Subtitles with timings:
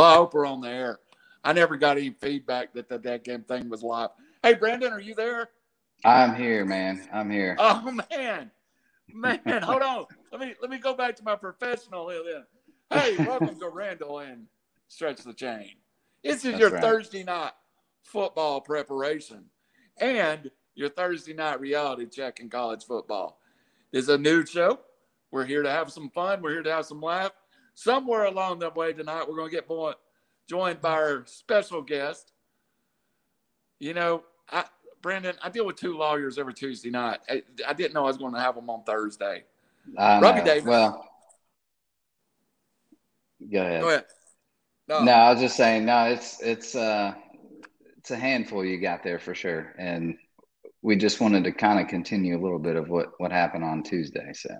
[0.00, 0.98] Well, I hope we're on the air.
[1.44, 4.08] I never got any feedback that the that game thing was live.
[4.42, 5.50] Hey, Brandon, are you there?
[6.06, 7.06] I'm here, man.
[7.12, 7.54] I'm here.
[7.58, 8.50] Oh man,
[9.12, 10.06] man, hold on.
[10.32, 12.98] Let me let me go back to my professional here then.
[12.98, 14.46] Hey, welcome to Randall and
[14.88, 15.72] Stretch the Chain.
[16.24, 16.82] This is That's your right.
[16.82, 17.52] Thursday night
[18.02, 19.50] football preparation
[19.98, 23.38] and your Thursday night reality check in college football.
[23.92, 24.80] This is a new show.
[25.30, 26.40] We're here to have some fun.
[26.40, 27.32] We're here to have some laugh.
[27.74, 29.68] Somewhere along the way tonight, we're going to get
[30.48, 32.32] joined by our special guest.
[33.78, 34.64] You know, I,
[35.00, 37.20] Brandon, I deal with two lawyers every Tuesday night.
[37.28, 39.44] I, I didn't know I was going to have them on Thursday.
[39.96, 40.42] Robbie.
[40.42, 40.64] Davis.
[40.64, 41.08] Well,
[43.50, 43.80] go ahead.
[43.80, 44.04] Go ahead.
[44.88, 45.84] No, No, I was just saying.
[45.84, 47.14] No, it's it's uh
[47.98, 50.16] it's a handful you got there for sure, and
[50.82, 53.82] we just wanted to kind of continue a little bit of what what happened on
[53.82, 54.32] Tuesday.
[54.34, 54.50] So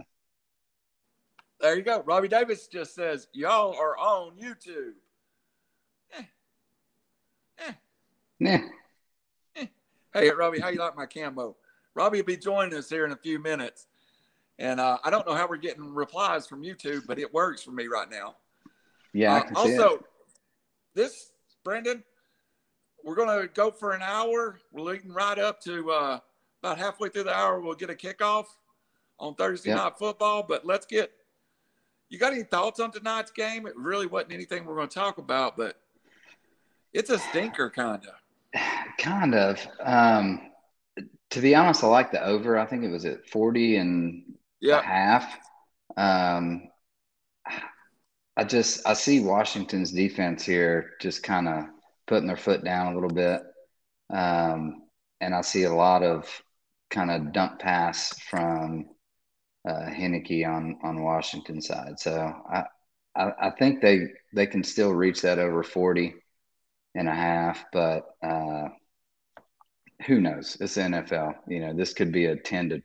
[1.61, 2.03] there you go.
[2.06, 4.92] Robbie Davis just says, y'all are on YouTube.
[6.16, 6.22] Eh.
[7.58, 7.72] Eh.
[9.56, 9.64] yeah,
[10.14, 11.56] Hey, Robbie, how you like my camo?
[11.94, 13.86] Robbie will be joining us here in a few minutes.
[14.58, 17.70] And uh, I don't know how we're getting replies from YouTube, but it works for
[17.72, 18.36] me right now.
[19.12, 19.81] yeah, Uh, can see it.
[19.81, 20.05] also,
[20.94, 21.33] this,
[21.64, 22.03] Brendan,
[23.05, 24.58] we're going to go for an hour.
[24.72, 26.19] We're leading right up to uh,
[26.62, 27.61] about halfway through the hour.
[27.61, 28.47] We'll get a kickoff
[29.19, 29.78] on Thursday Yep.
[29.78, 30.42] night football.
[30.42, 31.11] But let's get,
[32.11, 33.66] you got any thoughts on tonight's game?
[33.66, 35.77] It really wasn't anything we're going to talk about, but
[36.92, 38.61] it's a stinker, kind of.
[38.98, 39.66] Kind of.
[39.83, 40.50] Um,
[41.31, 42.58] to be honest, I like the over.
[42.58, 44.34] I think it was at 40 and
[44.69, 45.38] a half.
[45.97, 46.69] Um,
[48.36, 51.65] I just I see Washington's defense here just kind of
[52.06, 53.43] putting their foot down a little bit.
[54.12, 54.82] Um,
[55.20, 56.28] and I see a lot of
[56.91, 58.87] kind of dump pass from
[59.69, 61.98] uh, Heinicke on on Washington side.
[61.98, 62.12] So
[62.50, 62.65] I,
[63.16, 66.15] I I think they they can still reach that over 40
[66.94, 68.69] and a half, but uh,
[70.06, 70.56] who knows?
[70.60, 71.34] It's NFL.
[71.47, 72.82] You know, this could be a 10 to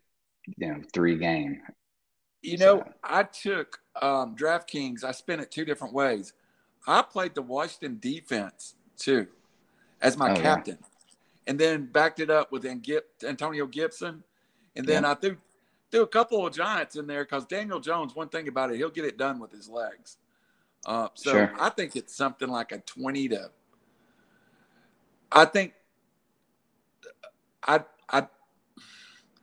[0.57, 1.61] you know, three game.
[2.43, 5.03] You know, So- I took um, DraftKings.
[5.03, 6.33] I spent it two different ways.
[6.87, 9.27] I played the Washington defense too,
[10.01, 10.41] as my Oh, yeah.
[10.41, 10.77] captain,
[11.47, 14.23] and then backed it up with Antonio Gibson,
[14.75, 15.11] and then Yeah.
[15.11, 15.37] I threw
[16.03, 18.15] a couple of Giants in there because Daniel Jones.
[18.15, 20.17] One thing about it, he'll get it done with his legs.
[20.85, 21.53] Uh, so Sure.
[21.59, 23.49] I think it's something like a twenty to.
[25.31, 25.73] I think.
[27.67, 28.27] I I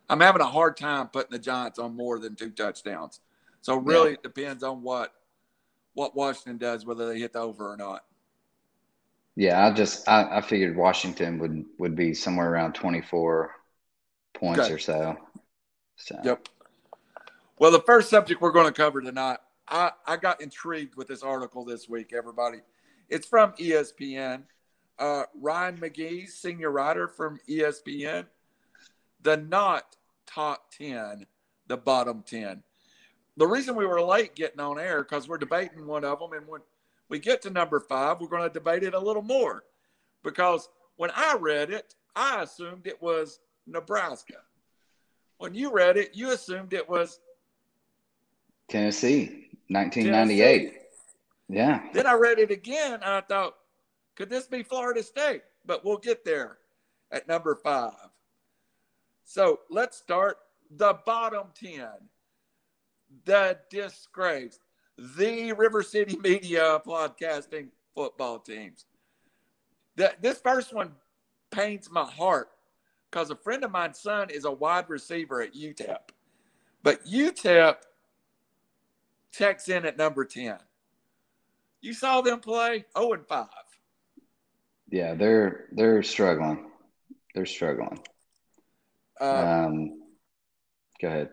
[0.09, 3.21] I'm having a hard time putting the Giants on more than two touchdowns.
[3.63, 5.13] So really, it depends on what
[5.95, 8.05] what Washington does, whether they hit the over or not.
[9.35, 13.51] Yeah, I just I, I figured Washington would would be somewhere around 24
[14.35, 14.75] points Okay.
[14.75, 15.17] or so.
[16.03, 16.49] So Yep.
[17.59, 21.23] Well, the first subject we're going to cover tonight, I, I got intrigued with this
[21.23, 22.59] article this week, everybody.
[23.09, 24.43] It's from ESPN.
[24.99, 28.27] Uh, Ryan McGee, senior writer from ESPN,
[29.23, 29.97] the not
[30.27, 31.27] top 10,
[31.69, 32.63] the bottom 10.
[33.37, 36.33] The reason we were late getting on air because we're debating one of them.
[36.33, 36.61] And when
[37.09, 39.65] we get to number five, we're going to debate it a little more
[40.25, 44.39] because when I read it, I assumed it was Nebraska.
[45.43, 47.19] When you read it, you assumed it was
[48.69, 50.59] Tennessee, 1998.
[50.59, 50.79] Tennessee.
[51.49, 51.83] Yeah.
[51.93, 53.57] Then I read it again and I thought,
[54.15, 55.43] could this be Florida State?
[55.67, 56.59] But we'll get there
[57.11, 57.91] at number five.
[59.25, 60.37] So let's start
[60.71, 61.89] the bottom 10.
[63.25, 64.61] The disgrace,
[64.97, 68.85] the River City Media podcasting football teams.
[69.97, 70.93] The, this first one
[71.51, 72.49] pains my heart
[73.13, 75.99] because a friend of mine's son is a wide receiver at UTEP.
[76.83, 77.77] But UTEP
[79.31, 80.57] checks in at number 10.
[81.83, 83.47] You saw them play 0 and 5.
[84.91, 86.71] Yeah, they're they're struggling.
[87.35, 88.01] They're struggling.
[89.21, 90.03] Uh, Um,
[91.01, 91.31] go ahead.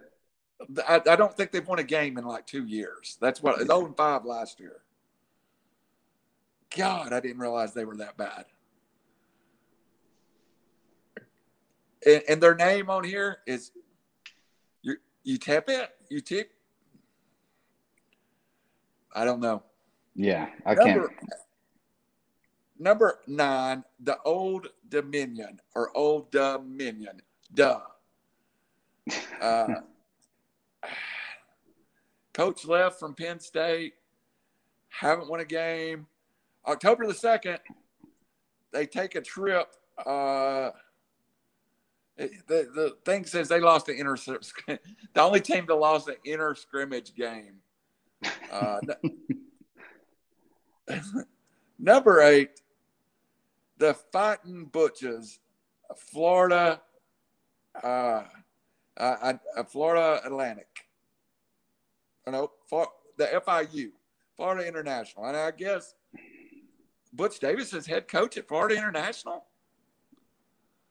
[0.88, 3.18] I, I don't think they've won a game in like two years.
[3.22, 4.82] That's what 0 and 5 last year.
[6.76, 8.46] God, I didn't realize they were that bad.
[12.06, 13.72] And, and their name on here is
[14.82, 15.90] you you tap it?
[16.10, 16.52] You tip?
[19.14, 19.64] I don't know.
[20.16, 20.88] Yeah, I can't.
[20.88, 21.14] Number,
[22.78, 27.22] number nine, the Old Dominion or Old Dominion.
[27.54, 27.80] Duh.
[29.42, 29.76] Uh,
[32.34, 33.94] coach left from Penn State.
[34.90, 36.06] Haven't won a game.
[36.68, 37.58] October the 2nd,
[38.72, 39.68] they take a trip.
[40.06, 40.72] Uh,
[42.20, 44.16] the, the thing says they lost the inter
[44.68, 44.80] the
[45.18, 47.56] only team that lost the inter scrimmage game.
[48.52, 48.80] Uh,
[51.80, 52.60] Number eight,
[53.78, 55.40] the Fighting Butchers,
[55.96, 56.82] Florida,
[57.82, 58.24] uh,
[58.98, 60.68] uh, uh, Florida Atlantic.
[62.28, 63.92] Oh, no, for the FIU,
[64.36, 65.26] Florida International.
[65.26, 65.96] And I guess
[67.14, 69.46] Butch Davis is head coach at Florida International.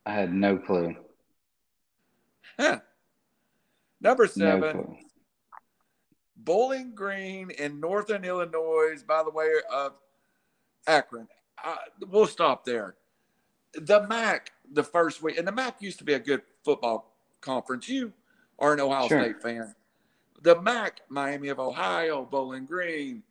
[0.06, 0.96] I had no clue.
[2.58, 2.80] Huh.
[4.00, 4.96] Number seven, no
[6.48, 9.98] Bowling Green in Northern Illinois, by the way of
[10.86, 11.28] Akron.
[11.62, 11.76] Uh,
[12.08, 12.94] we'll stop there.
[13.74, 17.88] The MAC, the first week, and the MAC used to be a good football conference.
[17.88, 18.12] You
[18.58, 19.20] are an Ohio sure.
[19.20, 19.74] State fan.
[20.40, 23.22] The MAC, Miami of Ohio, Bowling Green,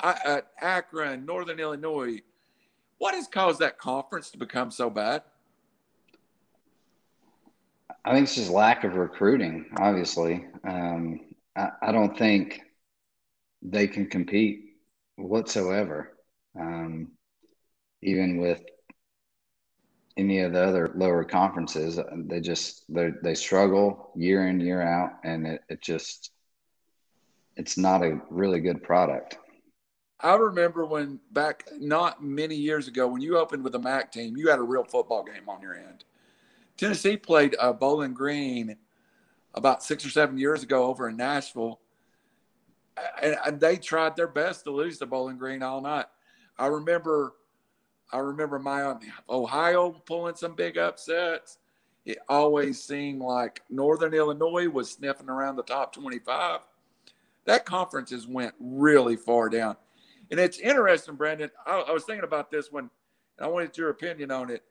[0.00, 2.20] uh, Akron, Northern Illinois.
[2.98, 5.22] What has caused that conference to become so bad?
[8.04, 10.44] I think it's just lack of recruiting, obviously.
[10.66, 11.20] Um,
[11.56, 12.60] I, I, don't think
[13.62, 14.74] they can compete
[15.16, 16.12] whatsoever,
[16.58, 17.12] um,
[18.02, 18.62] even with
[20.18, 21.98] any of the other lower conferences.
[22.26, 26.30] They just they struggle year in year out, and it, it just
[27.56, 29.38] it's not a really good product.
[30.20, 34.36] I remember when back not many years ago when you opened with a MAC team,
[34.36, 36.04] you had a real football game on your end.
[36.76, 38.76] Tennessee played uh, Bowling Green
[39.54, 41.80] about six or seven years ago over in Nashville,
[43.22, 46.06] and, and they tried their best to lose to Bowling Green all night.
[46.58, 47.34] I remember,
[48.12, 48.94] I remember my
[49.28, 51.58] Ohio pulling some big upsets.
[52.04, 56.60] It always seemed like Northern Illinois was sniffing around the top 25.
[57.46, 59.76] That conference has went really far down.
[60.30, 61.50] And it's interesting, Brandon.
[61.66, 62.90] I, I was thinking about this one,
[63.38, 64.62] and I wanted your opinion on it.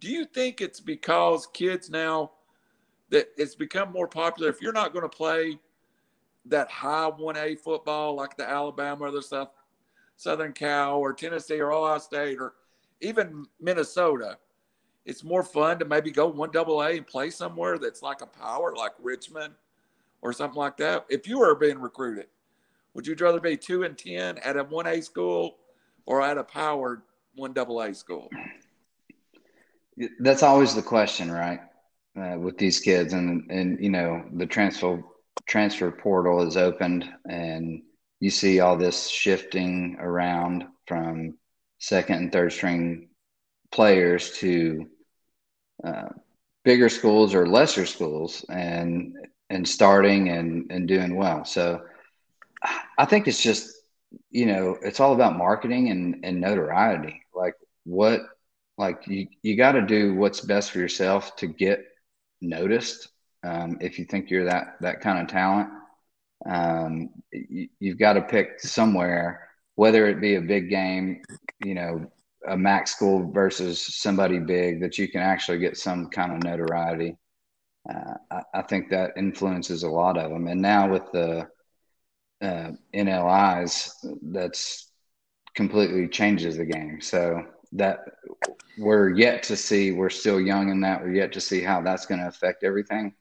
[0.00, 2.32] Do you think it's because kids now
[3.10, 4.50] that it's become more popular?
[4.50, 5.58] If you're not going to play
[6.46, 9.50] that high 1A football like the Alabama or the South,
[10.16, 12.54] Southern Cal or Tennessee or Ohio State or
[13.00, 14.38] even Minnesota,
[15.04, 18.26] it's more fun to maybe go one double A and play somewhere that's like a
[18.26, 19.54] power like Richmond
[20.20, 21.06] or something like that.
[21.08, 22.26] If you were being recruited,
[22.94, 25.58] would you rather be two and ten at a one A school
[26.06, 27.02] or at a powered
[27.34, 28.28] one double A school?
[30.20, 31.60] That's always the question, right?
[32.18, 35.02] Uh, with these kids, and and you know the transfer
[35.46, 37.82] transfer portal is opened, and
[38.20, 41.34] you see all this shifting around from
[41.78, 43.08] second and third string
[43.70, 44.86] players to
[45.84, 46.08] uh,
[46.64, 49.14] bigger schools or lesser schools, and
[49.50, 51.44] and starting and and doing well.
[51.44, 51.82] So
[52.98, 53.70] I think it's just
[54.30, 57.22] you know it's all about marketing and and notoriety.
[57.34, 57.54] Like
[57.84, 58.20] what
[58.78, 61.84] like you, you got to do what's best for yourself to get
[62.40, 63.08] noticed.
[63.42, 65.70] Um, if you think you're that, that kind of talent,
[66.44, 71.22] um, you, you've got to pick somewhere, whether it be a big game,
[71.64, 72.10] you know,
[72.46, 77.16] a MAC school versus somebody big that you can actually get some kind of notoriety.
[77.88, 80.48] Uh, I, I, think that influences a lot of them.
[80.48, 81.48] And now with the
[82.42, 83.90] uh, NLIs,
[84.22, 84.90] that's
[85.54, 87.00] completely changes the game.
[87.00, 88.00] So that
[88.78, 89.92] we're yet to see.
[89.92, 91.02] We're still young in that.
[91.02, 93.14] We're yet to see how that's going to affect everything.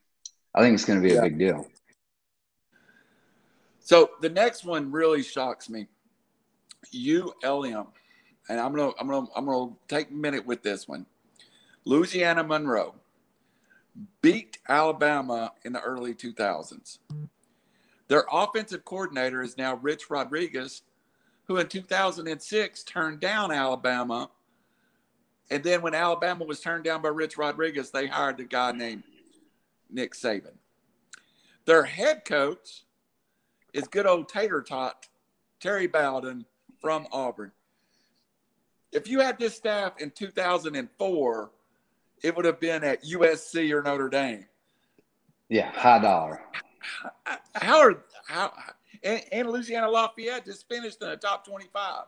[0.53, 1.19] I think it's going to be yeah.
[1.19, 1.67] a big deal.
[3.79, 5.87] So the next one really shocks me.
[6.93, 7.87] ULM,
[8.49, 11.05] and I'm gonna I'm gonna I'm gonna take a minute with this one.
[11.83, 12.95] Louisiana Monroe
[14.21, 16.97] beat Alabama in the early 2000s.
[18.07, 20.81] Their offensive coordinator is now Rich Rodriguez,
[21.47, 24.29] who in 2006 turned down Alabama
[25.49, 29.03] and then when Alabama was turned down by Rich Rodriguez, they hired a guy named
[29.89, 30.55] Nick Saban.
[31.65, 32.83] Their head coach
[33.73, 35.07] is good old tater tot,
[35.59, 36.45] Terry Bowden
[36.79, 37.51] from Auburn.
[38.91, 41.51] If you had this staff in 2004,
[42.23, 44.45] it would have been at USC or Notre Dame.
[45.49, 46.41] Yeah, high dollar.
[47.53, 48.53] How are how
[49.03, 52.05] and, and Louisiana Lafayette just finished in the top 25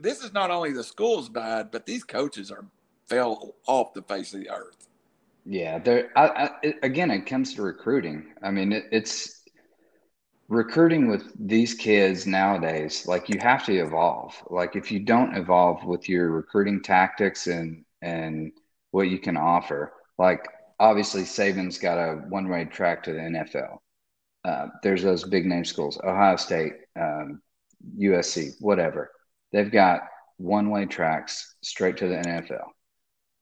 [0.00, 2.64] this is not only the schools bad, but these coaches are
[3.06, 4.88] fell off the face of the earth.
[5.44, 6.10] Yeah, there.
[6.82, 8.34] Again, it comes to recruiting.
[8.42, 9.44] I mean, it, it's
[10.48, 13.06] recruiting with these kids nowadays.
[13.06, 14.34] Like you have to evolve.
[14.50, 18.52] Like if you don't evolve with your recruiting tactics and and
[18.90, 20.46] what you can offer, like
[20.80, 23.78] obviously Saban's got a one way track to the NFL.
[24.44, 27.40] Uh, there's those big name schools, Ohio State, um,
[27.98, 29.10] USC, whatever
[29.56, 30.02] they've got
[30.36, 32.66] one way tracks straight to the NFL.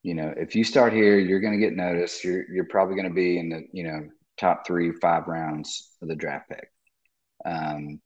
[0.04, 2.22] You know, if you start here, you're going to get noticed.
[2.22, 6.08] You're you're probably going to be in the you know top three, five rounds of
[6.08, 6.70] the draft pick.
[7.44, 8.00] Um,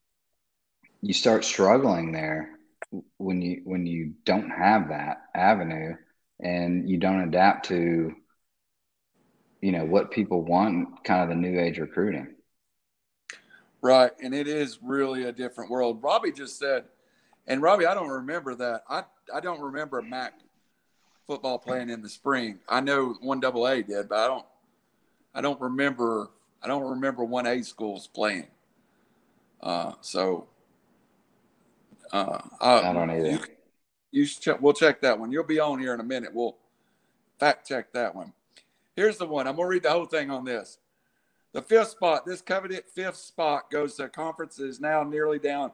[1.02, 2.58] you start struggling there,
[3.18, 5.94] when you when you don't have that avenue
[6.40, 8.14] and you don't adapt to
[9.60, 12.34] you know what people want kind of the new age recruiting
[13.82, 16.84] right and it is really a different world robbie just said
[17.48, 19.02] and robbie i don't remember that i
[19.34, 20.34] i don't remember mac
[21.26, 24.46] football playing in the spring i know one double a did but i don't
[25.34, 26.30] i don't remember
[26.62, 28.46] i don't remember one a schools playing
[29.60, 30.46] uh so
[32.12, 33.30] uh, uh, I don't either.
[33.30, 33.38] You,
[34.10, 35.30] you check, we'll check that one.
[35.32, 36.30] You'll be on here in a minute.
[36.32, 36.56] We'll
[37.38, 38.32] fact check that one.
[38.96, 39.46] Here's the one.
[39.46, 40.78] I'm gonna read the whole thing on this.
[41.52, 45.72] The fifth spot, this coveted fifth spot goes to conference conferences now nearly down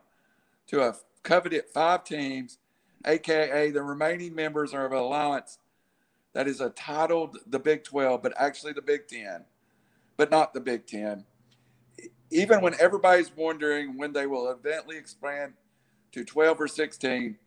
[0.68, 2.58] to a coveted five teams,
[3.04, 5.58] aka the remaining members are of an allowance
[6.34, 9.44] that is titled the Big 12, but actually the Big 10,
[10.16, 11.24] but not the Big 10.
[12.30, 15.54] Even when everybody's wondering when they will eventually expand
[16.12, 17.38] to 12 or 16,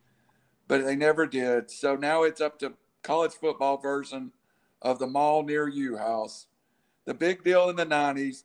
[0.66, 1.70] but they never did.
[1.70, 4.32] So now it's up to college football version
[4.82, 6.46] of the mall near you house.
[7.04, 8.44] The big deal in the 90s,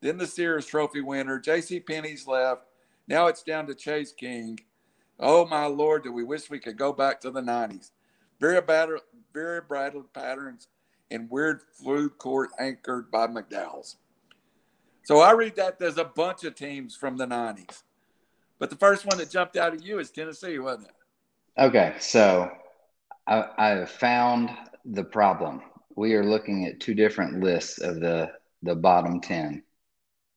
[0.00, 1.38] then the Sears Trophy winner.
[1.38, 1.80] J.C.
[1.80, 2.62] Penney's left.
[3.08, 4.58] Now it's down to Chess King.
[5.18, 7.90] Oh my Lord, do we wish we could go back to the 90s?
[8.40, 8.90] Very bad,
[9.32, 10.68] very brattled patterns
[11.10, 13.96] and weird food court anchored by McDowell's.
[15.04, 17.82] So I read that there's a bunch of teams from the 90s.
[18.58, 21.62] But the first one that jumped out at you is Tennessee, wasn't it?
[21.62, 22.50] Okay, so
[23.26, 24.50] I, I found
[24.84, 25.62] the problem.
[25.94, 28.32] We are looking at two different lists of the
[28.62, 29.62] the bottom ten.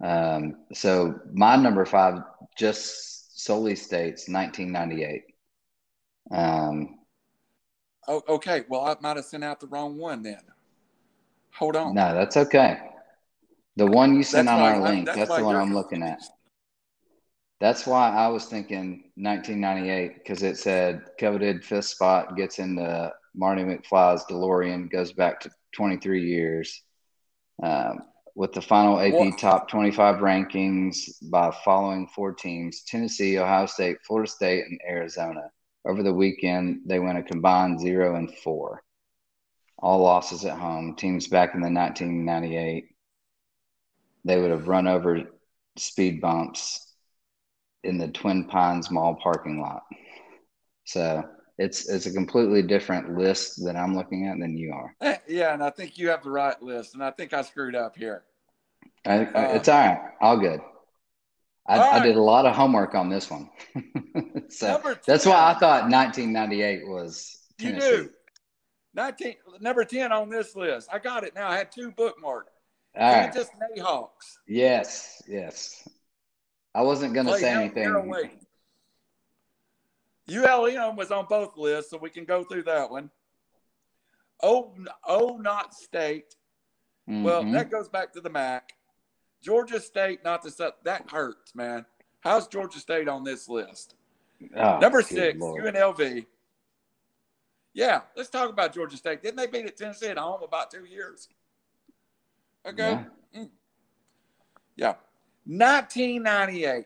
[0.01, 2.21] Um, so my number five
[2.57, 5.23] just solely states 1998.
[6.31, 6.99] Um,
[8.07, 8.63] oh, okay.
[8.67, 10.41] Well, I might have sent out the wrong one then.
[11.55, 11.95] Hold on.
[11.95, 12.79] No, that's okay.
[13.77, 16.21] The one you sent that's on our link, that's, that's the one I'm looking at.
[17.61, 23.63] That's why I was thinking 1998 because it said coveted fifth spot gets into Marty
[23.63, 26.83] McFly's DeLorean, goes back to 23 years.
[27.61, 27.99] Um,
[28.39, 29.37] with the final AP what?
[29.37, 30.95] top 25 rankings
[31.29, 35.51] by following four teams Tennessee, Ohio State, Florida State, and Arizona.
[35.85, 38.81] Over the weekend, they went a combined zero and four.
[39.77, 40.95] All losses at home.
[40.95, 42.85] Teams back in the 1998,
[44.23, 45.19] they would have run over
[45.77, 46.93] speed bumps
[47.83, 49.83] in the Twin Pines Mall parking lot.
[50.85, 51.25] So
[51.57, 54.95] it's it's a completely different list that I'm looking at than you are.
[55.01, 57.75] Eh, yeah, and I think you have the right list, and I think I screwed
[57.75, 58.23] up here.
[59.05, 60.61] I, uh, it's all right, all good.
[61.67, 62.01] I, all right.
[62.01, 63.49] I, did a lot of homework on this one,
[64.49, 67.35] so that's why I thought 1998 was.
[67.59, 67.87] Tennessee.
[67.87, 68.09] You do.
[68.95, 70.89] 19 number 10 on this list.
[70.91, 71.49] I got it now.
[71.49, 72.49] I had two bookmarked.
[72.97, 73.77] All Kansas right.
[73.77, 74.37] Jayhawks.
[74.47, 75.87] Yes, yes.
[76.73, 77.87] I wasn't going to say anything.
[80.29, 83.09] ULM was on both lists, so we can go through that one.
[84.41, 84.73] Oh,
[85.07, 86.35] oh, not state.
[87.09, 87.23] Mm-hmm.
[87.23, 88.71] Well, that goes back to the MAC.
[89.41, 91.85] Georgia State, not the stuff that hurts, man.
[92.21, 93.95] How's Georgia State on this list?
[94.55, 95.63] Oh, Number six, Lord.
[95.63, 96.25] UNLV.
[97.73, 99.21] Yeah, let's talk about Georgia State.
[99.21, 101.29] Didn't they beat at Tennessee at home about two years?
[102.67, 102.99] Okay.
[103.33, 103.41] Yeah.
[103.41, 103.49] Mm.
[104.75, 104.93] yeah.
[105.45, 106.85] 1998.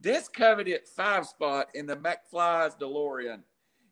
[0.00, 3.40] This coveted five spot in the McFly's DeLorean,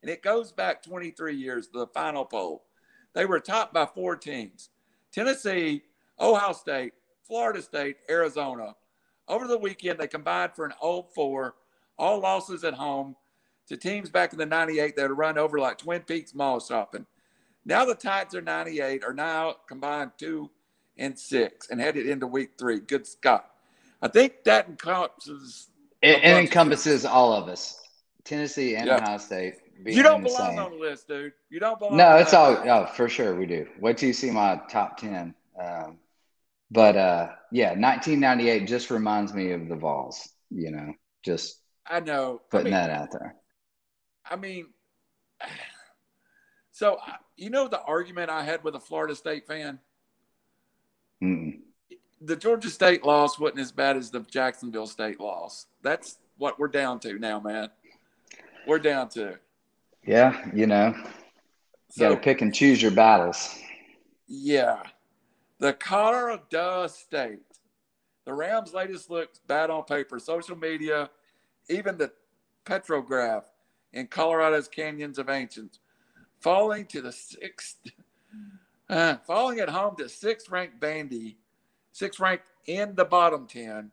[0.02, 2.64] and it goes back 23 years to the final poll.
[3.12, 4.70] They were topped by four teams
[5.12, 5.82] Tennessee,
[6.18, 6.94] Ohio State,
[7.30, 8.74] Florida State, Arizona.
[9.28, 11.54] Over the weekend, they combined for an 0 4,
[11.96, 13.14] all losses at home
[13.68, 17.06] to teams back in the 98 that had run over like Twin Peaks mall shopping.
[17.64, 20.50] Now the Titans are 98, are now combined two
[20.98, 22.80] and six and headed into week three.
[22.80, 23.48] Good Scott.
[24.02, 25.68] I think that encompasses.
[26.02, 27.80] It, it encompasses of all of us.
[28.24, 28.96] Tennessee and yeah.
[28.96, 29.54] Ohio State.
[29.86, 31.32] You don't belong on the list, dude.
[31.48, 31.96] You don't belong.
[31.96, 32.56] No, it's all.
[32.68, 33.68] Oh, for sure we do.
[33.78, 35.32] Wait till you see my top ten.
[35.62, 35.96] Um,
[36.70, 40.28] but uh, yeah, 1998 just reminds me of the Vols.
[40.50, 40.92] You know,
[41.24, 43.36] just I know putting I mean, that out there.
[44.28, 44.66] I mean,
[46.72, 46.98] so
[47.36, 49.78] you know the argument I had with a Florida State fan.
[51.22, 51.60] Mm-mm
[52.20, 55.66] the Georgia State loss wasn't as bad as the Jacksonville State loss.
[55.82, 57.70] That's what we're down to now, man.
[58.66, 59.38] We're down to.
[60.06, 61.04] Yeah, you know, you
[61.90, 63.58] so, got to pick and choose your battles.
[64.26, 64.82] Yeah,
[65.60, 67.38] the Colorado State,
[68.24, 71.10] the Rams' latest looks bad on paper, social media,
[71.68, 72.10] even the
[72.64, 73.44] Petrograph
[73.92, 75.78] in Colorado's canyons of ancients,
[76.40, 77.78] falling to the sixth,
[78.88, 81.36] uh, falling at home to sixth-ranked Vandy
[81.92, 83.90] sixth-ranked in the bottom 10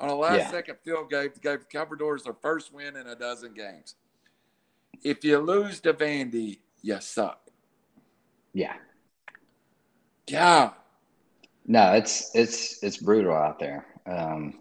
[0.00, 0.50] on a last yeah.
[0.50, 3.96] second field game gave the Commodores their first win in a dozen games.
[5.02, 7.50] if you lose to Vandy, you suck.
[8.52, 8.76] Yeah.
[10.30, 10.70] Yeah.
[11.66, 13.86] No, it's it's it's brutal out there.
[14.06, 14.60] Um,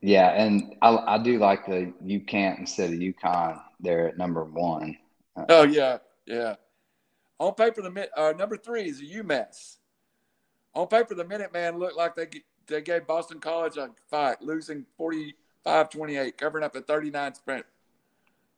[0.00, 4.44] yeah, and I, I do like the you can't instead of UConn there at number
[4.44, 4.96] one.
[5.36, 6.54] Uh, oh yeah, yeah.
[7.38, 9.76] On paper, the uh, number three is a UMass.
[10.74, 12.28] On paper, the Minuteman looked like they
[12.66, 17.66] they gave Boston College a fight, losing 45-28, covering up a 39 sprint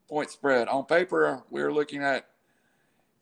[0.08, 0.68] point spread.
[0.68, 2.26] On paper, we are looking at,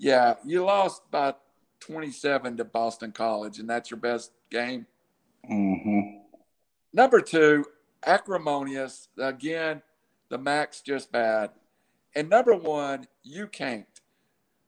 [0.02, 1.32] yeah, you lost by
[1.78, 4.84] 27 to Boston College, and that's your best game.
[5.48, 6.18] Mm-hmm.
[6.92, 7.64] Number two,
[8.04, 9.06] acrimonious.
[9.16, 9.80] Again,
[10.28, 11.50] the MAC's just bad.
[12.16, 13.86] And number one, you can't.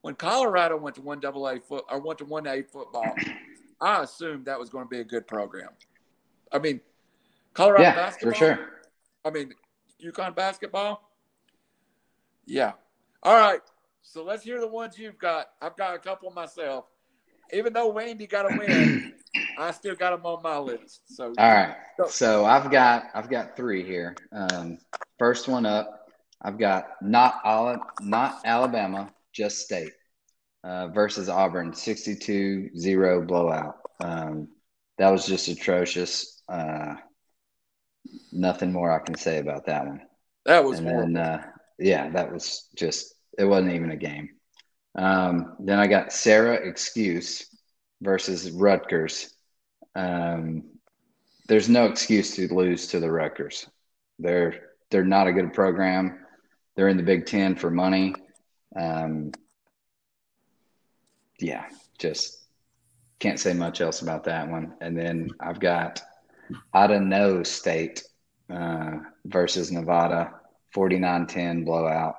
[0.03, 3.13] When Colorado went to one double A foot or went to one A football,
[3.81, 5.71] I assumed that was going to be a good program.
[6.53, 6.81] I mean,
[7.55, 8.33] Colorado yeah, basketball.
[8.35, 8.69] For sure.
[9.25, 9.53] I mean,
[10.01, 11.11] UConn basketball.
[12.47, 12.75] Yeah.
[13.25, 13.61] All right.
[14.07, 15.47] So let's hear the ones you've got.
[15.61, 16.85] I've got a couple myself.
[17.53, 19.15] Even though Vandy got a win,
[19.59, 21.01] I still got them on my list.
[21.07, 21.75] So all right.
[22.09, 24.15] So I've got I've got three here.
[24.31, 24.79] Um,
[25.19, 26.07] first one up,
[26.41, 27.41] I've got not
[28.03, 29.93] not Alabama, just State
[30.63, 33.77] uh, versus Auburn, 62-0 blowout.
[34.01, 34.49] Um,
[34.99, 36.43] that was just atrocious.
[36.49, 36.95] Uh,
[38.33, 40.03] nothing more I can say about that one.
[40.45, 41.43] That was and then, uh,
[41.79, 44.31] yeah, that was just it wasn't even a game.
[44.97, 47.47] Um, then I got Syracuse
[48.01, 49.35] versus Rutgers.
[49.95, 50.65] Um,
[51.49, 53.67] there's no excuse to lose to the Rutgers.
[54.19, 56.25] They're they're not a good program.
[56.77, 58.15] They're in the Big Ten for money.
[58.77, 59.33] Um,
[61.41, 61.65] yeah,
[61.99, 62.45] just
[63.19, 64.75] can't say much else about that one.
[64.81, 66.03] And then I've got
[66.73, 68.03] Idaho State
[68.51, 70.33] uh, versus Nevada,
[70.75, 72.17] 49-10 blowout.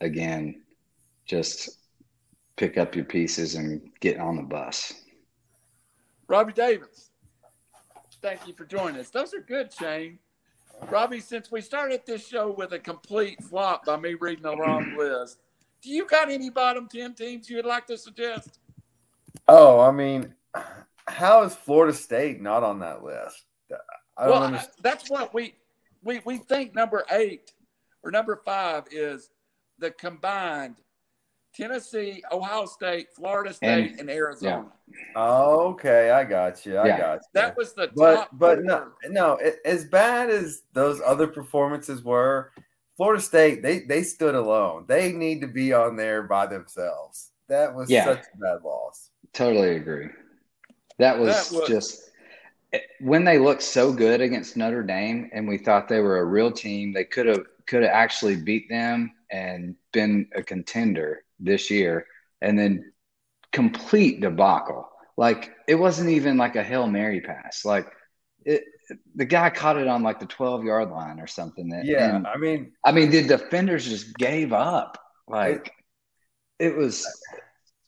[0.00, 0.62] Again,
[1.26, 1.78] just
[2.56, 4.94] pick up your pieces and get on the bus.
[6.28, 7.10] Robbie Davis,
[8.22, 9.10] thank you for joining us.
[9.10, 10.18] Those are good, Shane.
[10.90, 14.94] Robbie, since we started this show with a complete flop by me reading the wrong
[14.98, 15.38] list,
[15.82, 18.58] do you got any bottom 10 teams you would like to suggest?
[19.48, 20.34] Oh, I mean,
[21.06, 23.44] how is Florida State not on that list?
[24.16, 24.74] I well, understand.
[24.82, 25.54] that's what we,
[26.02, 27.52] we we think number eight
[28.02, 29.30] or number five is
[29.78, 30.76] the combined
[31.56, 34.66] Tennessee, Ohio State, Florida State, and, and Arizona.
[34.88, 35.20] Yeah.
[35.20, 36.76] Okay, I got you.
[36.76, 36.98] I yeah.
[36.98, 37.28] got you.
[37.32, 42.52] That was the but but no no as bad as those other performances were,
[42.96, 44.84] Florida State they they stood alone.
[44.86, 47.30] They need to be on there by themselves.
[47.48, 48.04] That was yeah.
[48.04, 49.10] such a bad loss.
[49.32, 50.08] Totally agree.
[50.98, 52.10] That was, that was just
[52.72, 56.24] eh, when they looked so good against Notre Dame, and we thought they were a
[56.24, 56.92] real team.
[56.92, 62.06] They could have could have actually beat them and been a contender this year,
[62.40, 62.92] and then
[63.52, 64.88] complete debacle.
[65.16, 67.64] Like it wasn't even like a hail mary pass.
[67.64, 67.86] Like
[68.44, 68.64] it,
[69.14, 71.68] the guy caught it on like the twelve yard line or something.
[71.70, 74.98] That, yeah, I mean, I mean, the defenders just gave up.
[75.26, 75.72] Like
[76.58, 77.06] it, it was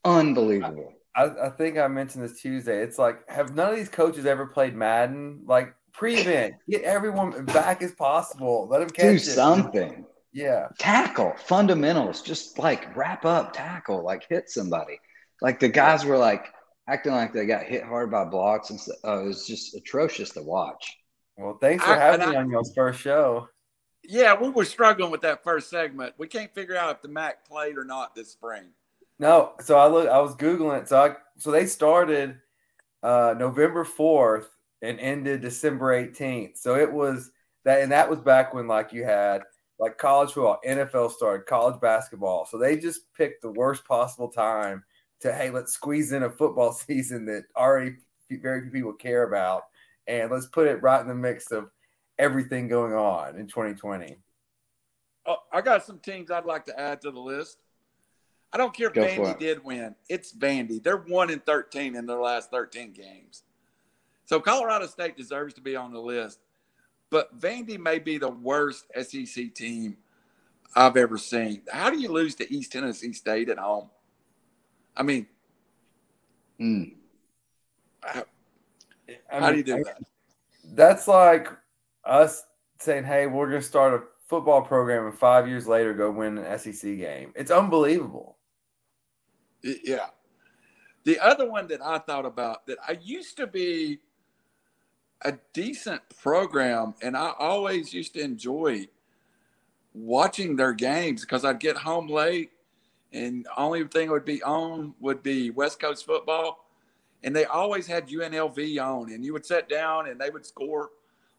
[0.04, 0.94] unbelievable.
[1.14, 2.82] I, I, think I mentioned this Tuesday.
[2.82, 5.42] It's like, have none of these coaches ever played Madden?
[5.46, 8.68] Like prevent, get everyone back as possible.
[8.70, 9.20] Let them catch do it.
[9.20, 10.06] something.
[10.32, 12.22] Yeah, tackle fundamentals.
[12.22, 15.00] Just like wrap up, tackle, like hit somebody.
[15.40, 16.46] Like the guys were like
[16.88, 18.96] acting like they got hit hard by blocks and stuff.
[19.04, 20.96] Oh, it was just atrocious to watch.
[21.36, 23.48] Well, thanks for I, having me on your first show.
[24.04, 26.14] Yeah, we were struggling with that first segment.
[26.18, 28.64] We can't figure out if the Mac played or not this spring.
[29.18, 30.08] No, so I look.
[30.08, 30.88] I was googling it.
[30.88, 32.38] So I so they started
[33.02, 34.48] uh, November fourth
[34.82, 36.56] and ended December eighteenth.
[36.58, 37.30] So it was
[37.64, 39.42] that, and that was back when like you had
[39.78, 42.46] like college football, NFL started, college basketball.
[42.46, 44.84] So they just picked the worst possible time
[45.20, 47.96] to hey, let's squeeze in a football season that already
[48.30, 49.64] very few people care about,
[50.06, 51.70] and let's put it right in the mix of
[52.18, 54.16] everything going on in 2020.
[55.26, 57.58] Oh, I got some teams I'd like to add to the list.
[58.52, 59.94] I don't care if Go Vandy did win.
[60.08, 60.82] It's Vandy.
[60.82, 63.42] They're one in thirteen in their last thirteen games.
[64.24, 66.40] So Colorado State deserves to be on the list,
[67.10, 69.96] but Vandy may be the worst SEC team
[70.74, 71.62] I've ever seen.
[71.72, 73.90] How do you lose to East Tennessee State at home?
[74.96, 75.26] I mean,
[76.60, 76.94] mm.
[78.00, 78.24] how,
[79.32, 80.02] I mean, do you do that?
[80.74, 81.48] That's like
[82.04, 82.44] us
[82.78, 86.38] saying, "Hey, we're going to start a football program, and five years later, go win
[86.38, 88.36] an SEC game." It's unbelievable.
[89.62, 90.08] Yeah.
[91.04, 94.00] The other one that I thought about that I used to be
[95.22, 98.88] a decent program and I always used to enjoy
[99.94, 102.50] watching their games because I'd get home late
[103.12, 106.64] and only thing would be on would be West Coast football.
[107.24, 110.90] And they always had UNLV on, and you would sit down and they would score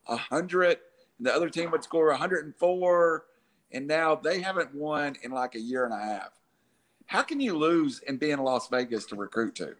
[0.06, 0.80] hundred,
[1.18, 3.26] and the other team would score 104,
[3.72, 6.32] and now they haven't won in like a year and a half.
[7.06, 9.76] How can you lose and be in Las Vegas to recruit to?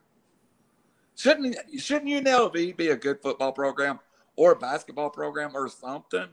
[1.20, 4.00] Shouldn't shouldn't UNLV be a good football program
[4.38, 6.28] or a basketball program or something?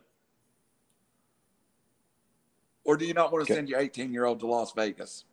[2.84, 5.24] Or do you not want to send your 18 year old to Las Vegas?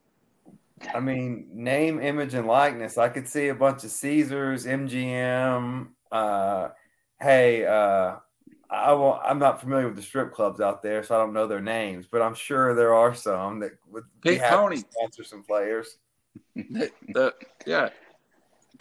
[0.95, 2.97] I mean, name, image, and likeness.
[2.97, 5.89] I could see a bunch of Caesars, MGM.
[6.11, 6.69] Uh,
[7.21, 8.15] hey, uh,
[8.71, 11.45] I will I'm not familiar with the strip clubs out there, so I don't know
[11.45, 15.43] their names, but I'm sure there are some that would be Pete Tony sponsor some
[15.43, 15.99] players.
[16.55, 17.35] the, the,
[17.67, 17.89] yeah.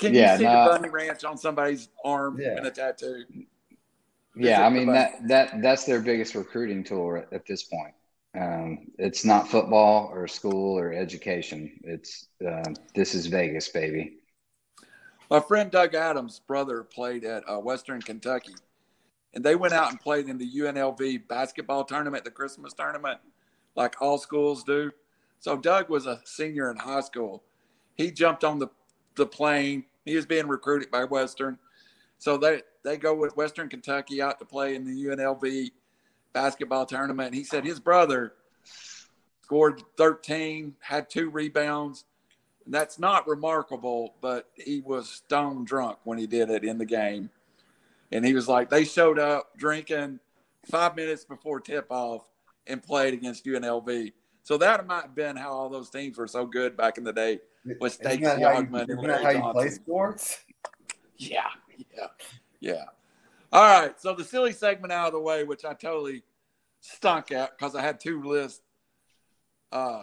[0.03, 2.59] Can yeah, you see no, the bunny ranch on somebody's arm yeah.
[2.59, 3.25] in a tattoo?
[4.35, 7.95] Yeah, I mean that that that's their biggest recruiting tool at, at this point.
[8.37, 11.79] Um, it's not football or school or education.
[11.85, 14.17] It's uh, this is Vegas, baby.
[15.31, 18.57] My friend Doug Adams' brother played at uh, Western Kentucky,
[19.35, 23.21] and they went out and played in the UNLV basketball tournament, the Christmas tournament,
[23.77, 24.91] like all schools do.
[25.39, 27.45] So Doug was a senior in high school.
[27.95, 28.69] He jumped on the
[29.17, 29.85] the plane.
[30.05, 31.59] He was being recruited by Western,
[32.19, 35.71] so they they go with Western Kentucky out to play in the UNLV
[36.33, 37.35] basketball tournament.
[37.35, 38.35] He said his brother
[39.43, 42.05] scored 13, had two rebounds.
[42.65, 46.87] And that's not remarkable, but he was stone drunk when he did it in the
[46.87, 47.31] game.
[48.11, 50.21] And he was like, they showed up drinking
[50.71, 52.23] five minutes before tip off
[52.67, 54.13] and played against UNLV.
[54.45, 57.13] So that might have been how all those teams were so good back in the
[57.13, 60.41] day with Stacey Augmon and Larry how you play sports?
[61.17, 62.07] Yeah, yeah,
[62.61, 62.85] yeah.
[63.53, 66.23] All right, so the silly segment out of the way, which I totally
[66.81, 68.63] stunk at because I had two lists
[69.71, 70.03] uh,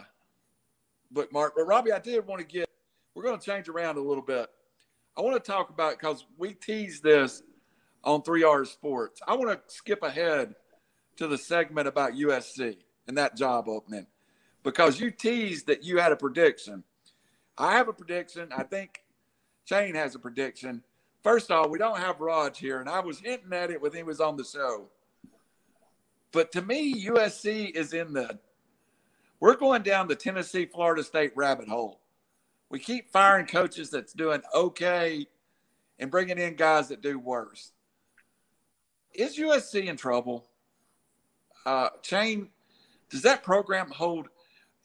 [1.14, 1.52] bookmarked.
[1.56, 2.68] But Robbie, I did want to get.
[3.14, 4.48] We're going to change around a little bit.
[5.16, 7.42] I want to talk about because we teased this
[8.04, 9.20] on Three R Sports.
[9.26, 10.54] I want to skip ahead
[11.16, 14.06] to the segment about USC and that job opening
[14.62, 16.84] because you teased that you had a prediction.
[17.60, 18.48] I have a prediction.
[18.56, 19.02] I think
[19.66, 20.82] Shane has a prediction.
[21.22, 24.02] First off, we don't have Raj here, and I was hinting at it when he
[24.02, 24.88] was on the show.
[26.32, 28.38] But to me, USC is in the
[29.40, 32.00] we're going down the Tennessee Florida State rabbit hole.
[32.70, 35.26] We keep firing coaches that's doing okay
[35.98, 37.72] and bringing in guys that do worse.
[39.12, 40.46] Is USC in trouble?
[41.66, 42.48] Uh, Shane,
[43.10, 44.28] does that program hold?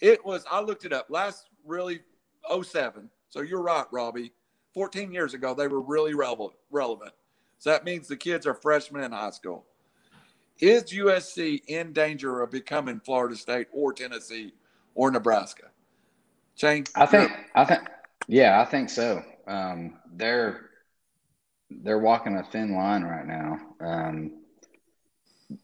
[0.01, 1.99] It was, I looked it up last really
[2.63, 3.09] 07.
[3.29, 4.33] So you're right, Robbie.
[4.73, 7.13] 14 years ago, they were really relevant.
[7.59, 9.65] So that means the kids are freshmen in high school.
[10.59, 14.53] Is USC in danger of becoming Florida State or Tennessee
[14.93, 15.67] or Nebraska?
[16.55, 16.85] Shane?
[16.95, 17.81] I think, I think,
[18.27, 19.21] yeah, I think so.
[19.47, 20.69] Um, they're,
[21.69, 23.59] they're walking a thin line right now.
[23.81, 24.41] Um,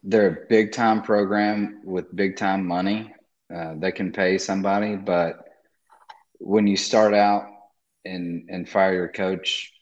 [0.02, 3.14] they're a big time program with big time money.
[3.54, 5.51] Uh, they can pay somebody, but
[6.42, 7.46] when you start out
[8.04, 9.72] and and fire your coach,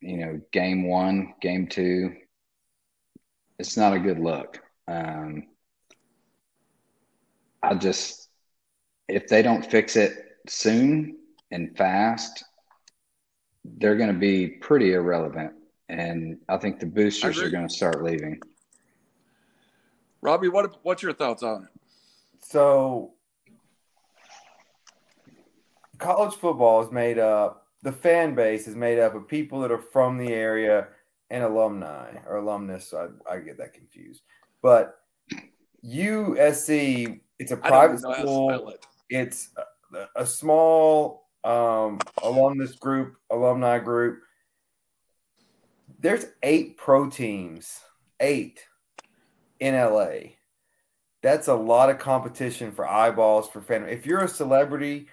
[0.00, 2.14] you know, game one, game two,
[3.58, 4.60] it's not a good look.
[4.86, 5.46] Um,
[7.62, 8.28] I just,
[9.08, 10.12] if they don't fix it
[10.48, 11.18] soon
[11.50, 12.44] and fast,
[13.64, 15.52] they're going to be pretty irrelevant.
[15.88, 18.40] And I think the boosters are going to start leaving.
[20.22, 21.70] Robbie, what what's your thoughts on it?
[22.42, 23.12] So,
[26.00, 27.66] college football is made up.
[27.82, 30.88] The fan base is made up of people that are from the area
[31.30, 32.92] and alumni or alumnus.
[32.92, 34.22] I, I get that confused.
[34.62, 34.96] But
[35.84, 38.70] USC, it's a private school.
[38.70, 38.86] It.
[39.08, 44.20] It's a, a small um, alumnus group, alumni group.
[46.00, 47.80] There's eight pro teams,
[48.20, 48.60] eight
[49.58, 50.32] in LA.
[51.22, 53.86] That's a lot of competition for eyeballs for fan.
[53.88, 55.08] If you're a celebrity,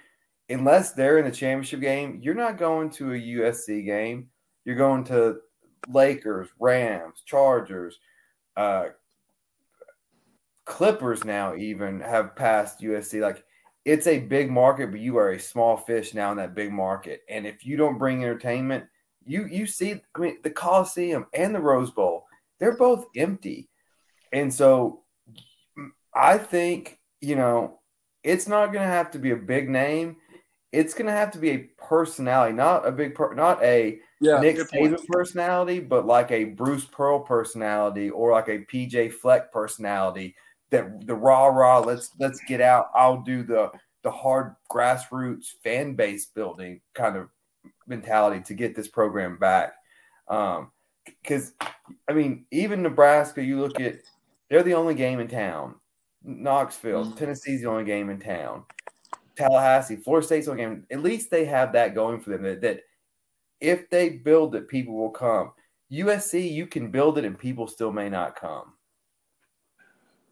[0.49, 4.29] unless they're in the championship game, you're not going to a USC game.
[4.65, 5.39] You're going to
[5.89, 7.97] Lakers, Rams, Chargers,
[8.55, 8.88] uh,
[10.65, 13.21] Clippers now even have passed USC.
[13.21, 13.43] Like
[13.86, 17.21] it's a big market, but you are a small fish now in that big market.
[17.29, 18.86] And if you don't bring entertainment,
[19.25, 22.25] you you see, I mean, the Coliseum and the Rose Bowl,
[22.60, 23.69] they're both empty.
[24.33, 25.03] And so
[26.13, 27.79] I think, you know,
[28.23, 30.17] it's not going to have to be a big name.
[30.71, 34.39] It's going to have to be a personality, not a big, per- not a yeah,
[34.39, 40.36] Nick Saban personality, but like a Bruce Pearl personality or like a PJ Fleck personality
[40.69, 41.80] that the rah rah.
[41.80, 42.88] Let's let's get out.
[42.95, 43.71] I'll do the
[44.03, 47.30] the hard grassroots fan base building kind of
[47.88, 49.73] mentality to get this program back.
[50.27, 51.67] Because um,
[52.10, 53.99] I mean, even Nebraska, you look at
[54.49, 55.75] they're the only game in town.
[56.23, 57.17] Knoxville, mm-hmm.
[57.17, 58.63] Tennessee's the only game in town.
[59.38, 60.86] Tallahassee, Florida State's only game.
[60.91, 62.43] At least they have that going for them.
[62.43, 62.82] That, that
[63.62, 65.52] if they build it, people will come.
[65.91, 68.73] USC, you can build it and people still may not come.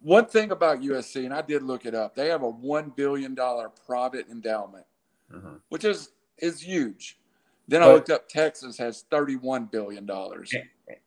[0.01, 3.33] One thing about USC, and I did look it up, they have a one billion
[3.33, 4.85] dollar private endowment,
[5.33, 5.55] mm-hmm.
[5.69, 7.17] which is is huge.
[7.67, 10.53] Then but, I looked up Texas has thirty one billion dollars.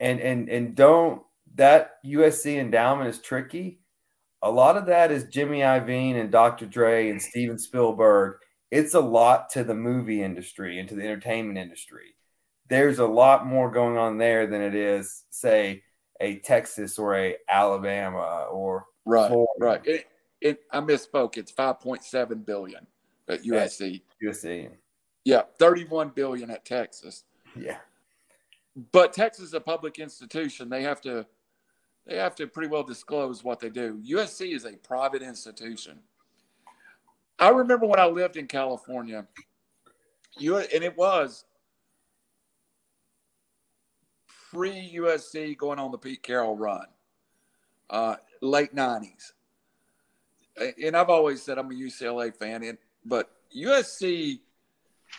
[0.01, 1.23] And and and don't
[1.55, 3.79] that USC endowment is tricky.
[4.43, 6.67] A lot of that is Jimmy Iovine and Dr.
[6.67, 8.37] Dre and Steven Spielberg.
[8.71, 12.15] It's a lot to the movie industry and to the entertainment industry.
[12.69, 15.83] There's a lot more going on there than it is, say,
[16.21, 19.53] a Texas or a Alabama or right, Florida.
[19.59, 19.87] right.
[19.87, 20.07] It,
[20.41, 21.37] it, I misspoke.
[21.37, 22.87] It's five point seven billion
[23.29, 23.97] at USC.
[23.97, 24.71] At USC.
[25.25, 27.25] Yeah, thirty-one billion at Texas.
[27.57, 27.79] Yeah,
[28.93, 30.69] but Texas is a public institution.
[30.69, 31.27] They have to
[32.09, 34.01] they have to pretty well disclose what they do.
[34.09, 35.99] USC is a private institution.
[37.39, 39.27] I remember when I lived in California,
[40.39, 41.45] you and it was
[44.51, 46.87] pre USC going on the Pete Carroll run,
[47.91, 49.33] uh, late 90s.
[50.83, 54.41] And I've always said I'm a UCLA fan, and, but USC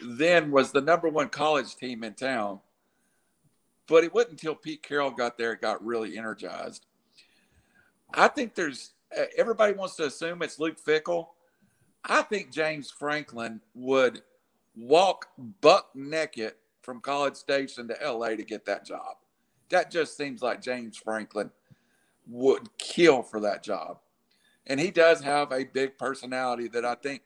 [0.01, 2.59] then was the number one college team in town.
[3.89, 6.85] But it wasn't until Pete Carroll got there it got really energized.
[8.13, 8.93] I think there's
[9.35, 11.27] everybody wants to assume it's Luke Fickell.
[12.05, 14.21] I think James Franklin would
[14.75, 15.27] walk
[15.61, 19.17] buck naked from College Station to LA to get that job.
[19.69, 21.51] That just seems like James Franklin
[22.27, 23.99] would kill for that job.
[24.67, 27.21] And he does have a big personality that I think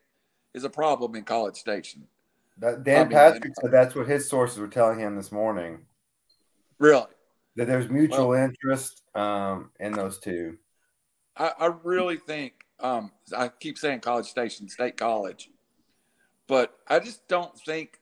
[0.53, 2.07] is a problem in College Station.
[2.57, 5.79] That Dan I mean, Patrick said that's what his sources were telling him this morning.
[6.83, 7.07] Really?
[7.55, 10.57] That there's mutual well, interest um, in those two.
[11.37, 15.49] I, I really think um, I keep saying College Station, State College,
[16.45, 18.01] but I just don't think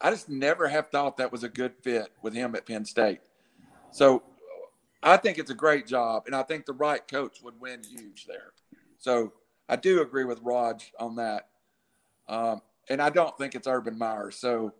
[0.00, 3.22] I just never have thought that was a good fit with him at Penn State.
[3.90, 4.22] So
[5.02, 8.24] I think it's a great job, and I think the right coach would win huge
[8.26, 8.52] there.
[8.98, 9.32] So
[9.68, 11.48] I do agree with Raj on that.
[12.28, 14.30] Um, and I don't think it's Urban Meyer.
[14.30, 14.74] So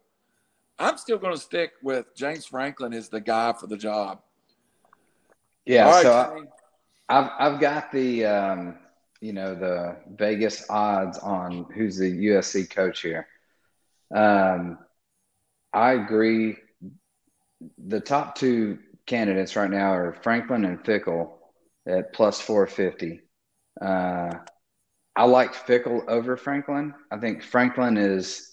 [0.81, 4.23] I'm still going to stick with James Franklin as the guy for the job.
[5.67, 5.89] Yeah.
[5.89, 6.49] Right, so
[7.09, 8.79] I, have I've got the um,
[9.21, 13.29] you know the Vegas odds on who's the USC coach here.
[14.15, 14.79] Um,
[15.73, 16.57] I agree.
[17.77, 21.33] The top two candidates right now are Franklin and Fickell
[21.87, 23.21] at plus 450.
[23.81, 24.33] Uh,
[25.15, 26.95] I like Fickell over Franklin.
[27.11, 28.51] I think Franklin is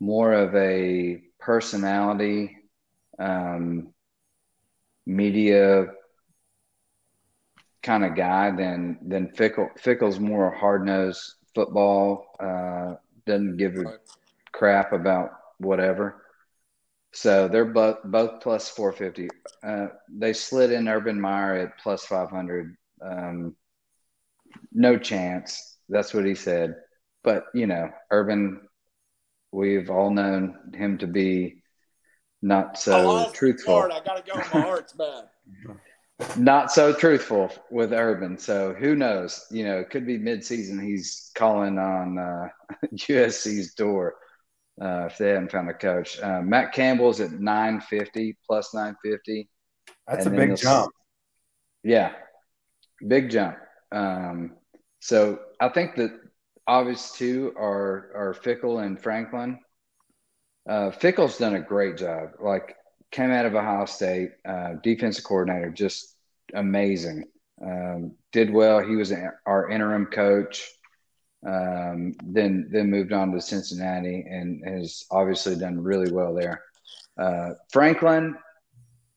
[0.00, 2.56] more of a personality,
[3.18, 3.92] um,
[5.06, 5.86] media
[7.82, 9.68] kind of guy than than Fickell.
[9.78, 12.26] Fickell's more hard nosed football.
[12.40, 12.94] Uh,
[13.26, 13.98] doesn't give a
[14.52, 16.22] crap about whatever.
[17.12, 19.28] So they're both both plus 450.
[19.62, 22.76] Uh, they slid in Urban Meyer at plus 500.
[23.02, 23.56] Um,
[24.72, 25.78] no chance.
[25.88, 26.76] That's what he said.
[27.22, 28.60] But you know, Urban,
[29.52, 31.62] we've all known him to be
[32.40, 33.76] not so truthful.
[33.76, 34.34] I gotta go.
[34.34, 35.28] My heart's bad.
[36.36, 38.38] not so truthful with Urban.
[38.38, 39.46] So who knows?
[39.50, 40.82] You know, it could be midseason.
[40.82, 42.48] He's calling on uh,
[42.94, 44.16] USC's door
[44.80, 46.20] uh, if they haven't found a coach.
[46.20, 49.48] Uh, Matt Campbell's at 950 plus 950.
[50.06, 50.92] That's and a big jump.
[51.84, 52.12] Yeah,
[53.06, 53.56] big jump.
[53.90, 54.56] Um,
[55.00, 56.12] so I think that
[56.66, 59.58] obvious two are are Fickell and Franklin.
[60.68, 62.30] Uh, Fickell's done a great job.
[62.40, 62.76] Like
[63.10, 66.16] came out of Ohio State, uh, defensive coordinator, just
[66.54, 67.24] amazing.
[67.64, 68.80] Um, did well.
[68.80, 69.12] He was
[69.46, 70.68] our interim coach.
[71.46, 76.62] Um, then then moved on to Cincinnati and has obviously done really well there.
[77.18, 78.36] Uh, Franklin,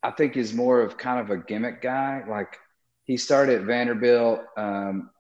[0.02, 2.24] I think, is more of kind of a gimmick guy.
[2.28, 2.58] Like
[3.04, 4.42] he started at Vanderbilt.
[4.58, 5.12] Um,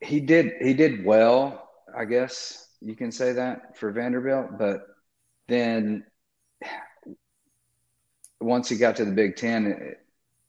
[0.00, 4.82] he did he did well, I guess you can say that for Vanderbilt, but
[5.48, 6.04] then
[8.40, 9.94] once he got to the Big Ten,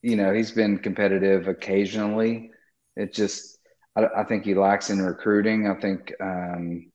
[0.01, 2.51] you know, he's been competitive occasionally.
[2.95, 3.57] It just
[3.95, 5.67] I, I think he lacks in recruiting.
[5.67, 6.91] I think um,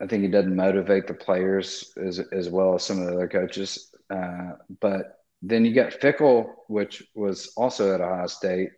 [0.00, 3.28] I think he doesn't motivate the players as as well as some of the other
[3.28, 3.94] coaches.
[4.10, 8.70] Uh, but then you got Fickell, which was also at Ohio State.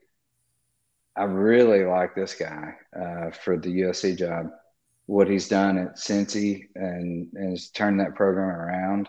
[1.18, 4.50] I really like this guy uh, for the USC job.
[5.06, 9.08] What he's done at Cincy and, and has turned that program around.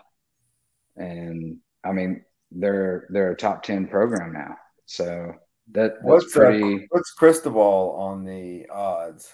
[0.96, 4.56] And I mean, they're they're a top ten program now.
[4.86, 5.34] So
[5.72, 6.86] that that's What's uh, pretty.
[6.90, 9.32] what's Cristobal on the odds?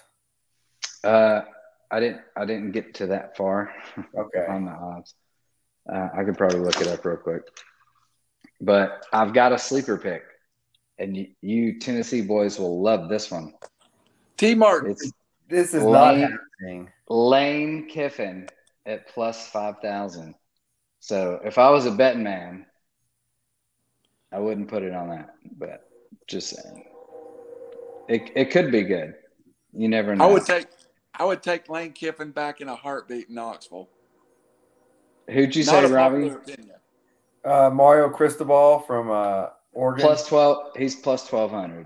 [1.03, 1.41] Uh,
[1.89, 3.73] I didn't I didn't get to that far
[4.17, 4.45] Okay.
[4.47, 5.13] on the odds.
[5.91, 7.43] Uh, I could probably look it up real quick.
[8.59, 10.23] But I've got a sleeper pick,
[10.99, 13.53] and you, you Tennessee boys will love this one.
[14.37, 14.91] T Martin.
[14.91, 15.11] It's
[15.49, 16.21] This is not Lane-
[16.59, 16.91] happening.
[17.09, 18.47] Lane Kiffin
[18.85, 20.35] at plus five thousand.
[20.99, 22.65] So if I was a betting man,
[24.31, 25.29] I wouldn't put it on that.
[25.57, 25.81] But
[26.27, 26.85] just saying,
[28.09, 29.15] it it could be good.
[29.73, 30.27] You never know.
[30.29, 30.67] I would take
[31.13, 33.89] I would take Lane Kiffin back in a heartbeat in Knoxville.
[35.29, 36.31] Who'd you Not say, a Robbie?
[37.43, 40.05] Uh, Mario Cristobal from uh, Oregon.
[40.05, 40.75] Plus twelve.
[40.75, 41.85] He's plus twelve hundred.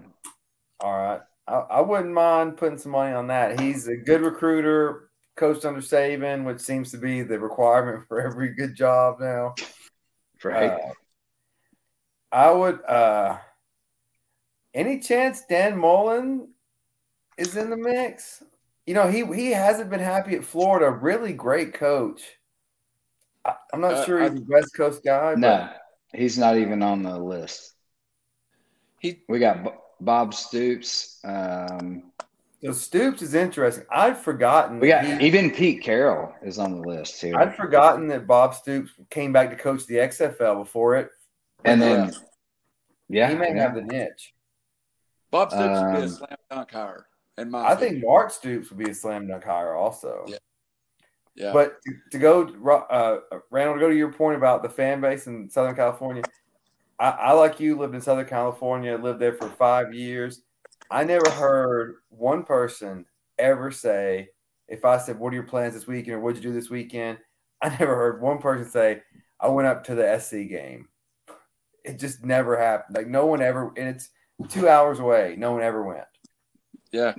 [0.79, 1.21] All right.
[1.47, 3.59] I, I wouldn't mind putting some money on that.
[3.59, 8.53] He's a good recruiter, coached under Saban, which seems to be the requirement for every
[8.55, 9.55] good job now.
[10.43, 10.71] Right.
[10.71, 10.93] Uh,
[12.31, 12.83] I would.
[12.83, 13.37] Uh,
[14.73, 16.51] any chance Dan Mullen
[17.37, 18.41] is in the mix?
[18.87, 20.89] You know, he he hasn't been happy at Florida.
[20.89, 22.23] Really great coach.
[23.45, 25.35] I, I'm not Uh, sure he's a West Coast guy.
[25.37, 25.69] no,
[26.11, 27.75] he's not even on the list.
[29.01, 31.19] He We got B- Bob Stoops.
[31.23, 32.11] Um,
[32.63, 33.83] so Stoops is interesting.
[33.91, 34.79] I'd forgotten.
[34.79, 37.35] we got he- even Pete Carroll is on the list here.
[37.35, 41.09] I'd forgotten that Bob Stoops came back to coach the XFL before it.
[41.65, 42.11] and then,
[43.09, 43.61] yeah, he may yeah.
[43.63, 44.33] have the niche.
[45.31, 47.05] Bob Stoops would be a Um, slam dunk hire,
[47.37, 47.93] And my I opinion.
[47.95, 50.25] think Mark Stoops would be a slam dunk hire also.
[50.27, 50.37] Yeah.
[51.33, 51.53] Yeah.
[51.53, 52.41] But to, to go,
[52.89, 56.23] uh, Randall, to go to your point about the fan base in Southern California,
[57.01, 60.41] I, I, like you, lived in Southern California, lived there for five years.
[60.91, 63.05] I never heard one person
[63.39, 64.29] ever say,
[64.67, 67.17] if I said, What are your plans this weekend or what'd you do this weekend?
[67.59, 69.01] I never heard one person say,
[69.39, 70.89] I went up to the SC game.
[71.83, 72.95] It just never happened.
[72.95, 74.09] Like, no one ever, and it's
[74.49, 75.35] two hours away.
[75.39, 76.05] No one ever went.
[76.91, 77.15] yeah.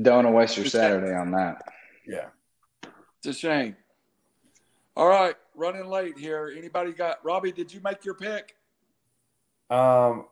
[0.00, 1.62] Don't want to waste your Saturday on that.
[2.06, 2.26] Yeah.
[3.18, 3.76] It's a shame.
[4.94, 6.52] All right, running late here.
[6.54, 7.52] Anybody got Robbie?
[7.52, 8.56] Did you make your pick?
[9.70, 10.26] Um,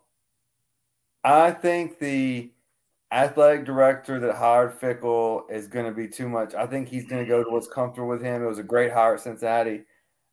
[1.25, 2.51] I think the
[3.13, 6.55] athletic director that hired Fickell is going to be too much.
[6.55, 8.43] I think he's going to go to what's comfortable with him.
[8.43, 9.83] It was a great hire at Cincinnati.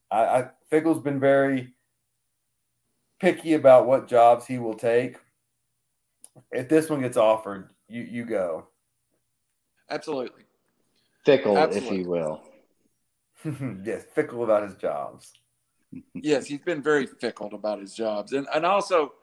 [0.10, 1.74] I, I Fickell's been very
[3.20, 5.18] picky about what jobs he will take.
[6.52, 8.68] If this one gets offered, you you go.
[9.90, 10.44] Absolutely.
[11.26, 12.00] Fickle, Absolutely.
[12.00, 12.42] if you will.
[13.84, 15.34] yes, Fickle about his jobs.
[16.14, 19.14] Yes, he's been very fickle about his jobs, and and also,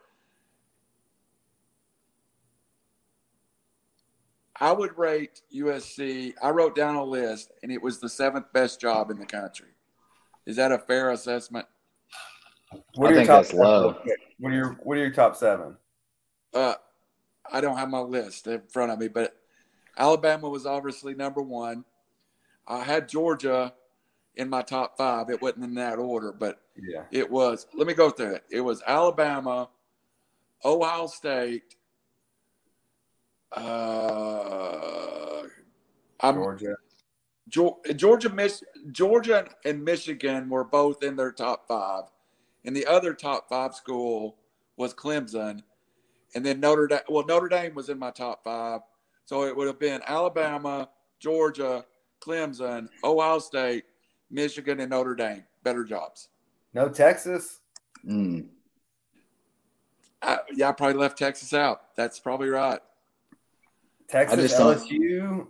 [4.59, 6.33] I would rate USC.
[6.41, 9.69] I wrote down a list, and it was the seventh best job in the country.
[10.45, 11.67] Is that a fair assessment?
[12.95, 13.93] What I are your think top that's low.
[14.05, 14.17] seven?
[14.39, 15.77] What are your What are your top seven?
[16.53, 16.73] Uh,
[17.51, 19.37] I don't have my list in front of me, but
[19.97, 21.85] Alabama was obviously number one.
[22.67, 23.73] I had Georgia
[24.37, 25.29] in my top five.
[25.29, 27.05] It wasn't in that order, but Yeah.
[27.11, 27.67] it was.
[27.73, 28.45] Let me go through it.
[28.49, 29.69] It was Alabama,
[30.63, 31.75] Ohio State.
[33.51, 35.43] Uh,
[36.19, 36.75] I'm, Georgia.
[37.49, 42.03] Georgia, Mich- Georgia, and Michigan were both in their top five,
[42.65, 44.37] and the other top five school
[44.75, 45.63] was Clemson,
[46.35, 46.99] and then Notre Dame.
[47.09, 48.81] Well, Notre Dame was in my top five,
[49.25, 51.85] so it would have been Alabama, Georgia,
[52.19, 53.85] Clemson, Ohio State,
[54.29, 55.43] Michigan, and Notre Dame.
[55.63, 56.29] Better jobs.
[56.73, 57.59] No Texas.
[58.07, 58.47] Mm.
[60.21, 61.95] I, yeah, I probably left Texas out.
[61.95, 62.79] That's probably right.
[64.09, 65.47] Texas, just LSU.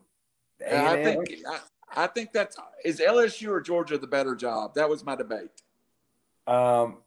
[0.65, 4.73] I think I, I think that's is LSU or Georgia the better job.
[4.75, 5.51] That was my debate.
[6.47, 6.97] Um,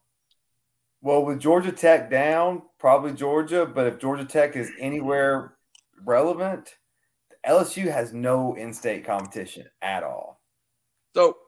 [1.03, 3.66] well, with Georgia Tech down, probably Georgia.
[3.66, 5.55] But if Georgia Tech is anywhere
[6.05, 6.75] relevant,
[7.47, 10.41] LSU has no in-state competition at all.
[11.14, 11.39] So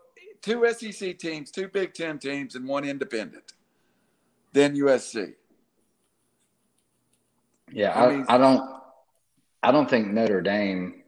[0.43, 3.53] two SEC teams, two Big Ten teams, and one independent.
[4.53, 5.35] Then USC.
[7.73, 8.71] Yeah, I I, mean- I don't
[9.63, 11.03] I don't think Notre Dame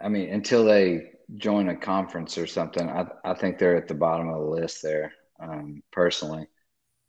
[0.00, 3.94] I mean until they join a conference or something, I I think they're at the
[3.94, 6.46] bottom of the list there, um, personally.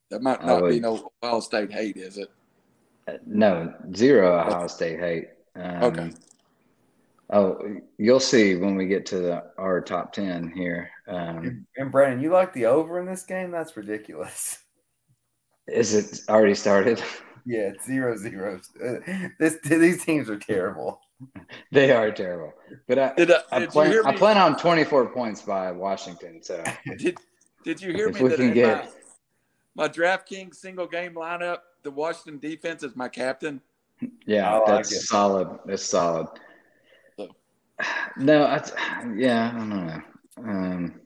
[0.09, 2.29] That might not be no Ohio State hate, is it?
[3.07, 5.29] Uh, No, zero Ohio State hate.
[5.55, 6.11] Um, Okay.
[7.29, 7.57] Oh,
[7.97, 10.89] you'll see when we get to the our top ten here.
[11.07, 13.49] Um, And, and Brandon, you like the over in this game?
[13.51, 14.59] That's ridiculous.
[15.67, 17.01] Is it already started?
[17.45, 18.59] Yeah, it's zero zero.
[18.83, 20.99] Uh, This these teams are terrible.
[21.71, 22.53] they are terrible.
[22.87, 25.71] But I, Did, uh, I did you plan hear I plan on 24 points by
[25.71, 26.43] Washington.
[26.43, 26.61] So
[26.97, 27.17] Did,
[27.63, 28.93] did you hear If me we that can get-
[29.75, 33.61] my, my DraftKings single game lineup, the Washington defense is my captain?
[34.25, 35.01] yeah, I like that's it.
[35.03, 35.59] solid.
[35.65, 36.27] That's solid.
[37.81, 38.57] So- No, I,
[39.15, 40.01] yeah, I don't know.
[40.37, 40.99] Um,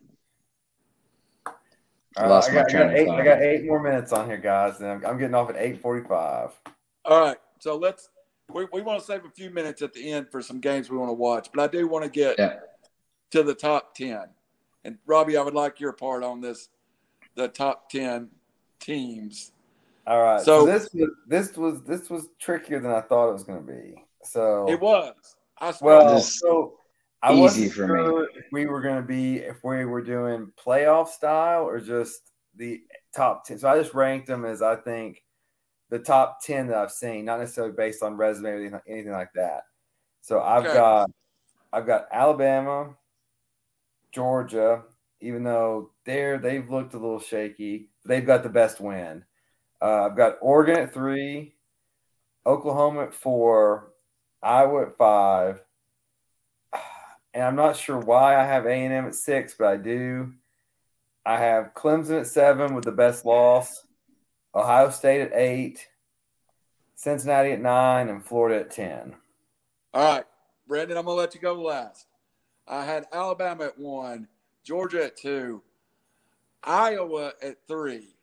[2.20, 3.20] Uh, Lost I, my got, I, train got of eight, thought.
[3.20, 5.80] I got eight more minutes on here, guys, and I'm, I'm getting off at eight
[5.82, 6.49] forty-five.
[7.05, 7.38] All right.
[7.59, 8.09] So let's,
[8.51, 10.97] we, we want to save a few minutes at the end for some games we
[10.97, 12.55] want to watch, but I do want to get Yeah.
[13.32, 14.26] to the top 10.
[14.84, 16.70] And Robbie, I would like your part on this
[17.36, 18.30] the top 10
[18.80, 19.51] teams.
[20.05, 20.41] All right.
[20.41, 23.65] So, So- this was this was this was trickier than I thought it was going
[23.65, 24.03] to be.
[24.24, 25.13] So It was.
[25.59, 26.79] I well, so
[27.21, 28.03] I easy wasn't for me.
[28.03, 32.21] sure if we were going to be if we were doing playoff style or just
[32.55, 32.81] the
[33.15, 33.57] top ten.
[33.59, 35.23] So I just ranked them as I think
[35.89, 39.33] the top ten that I've seen, not necessarily based on resume or anything, anything like
[39.35, 39.63] that.
[40.21, 40.73] So I've Okay.
[40.73, 41.09] got
[41.73, 42.95] I've got Alabama,
[44.11, 44.83] Georgia,
[45.21, 49.23] even though they're they've looked a little shaky, they've got the best win.
[49.81, 51.53] Uh, I've got Oregon at three,
[52.45, 53.91] Oklahoma at four,
[54.41, 55.59] Iowa at five,
[57.33, 60.33] and I'm not sure why I have A and M at six, but I do.
[61.25, 63.83] I have Clemson at seven with the best loss,
[64.55, 65.85] Ohio State at eight,
[66.95, 69.15] Cincinnati at nine, and Florida at ten.
[69.93, 70.25] All right,
[70.67, 72.05] Brandon, I'm gonna let you go last.
[72.67, 74.27] I had Alabama at one,
[74.63, 75.61] Georgia at two,
[76.63, 78.15] Iowa at three,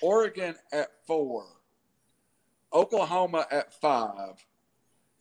[0.00, 1.44] Oregon at four,
[2.72, 4.44] Oklahoma at five.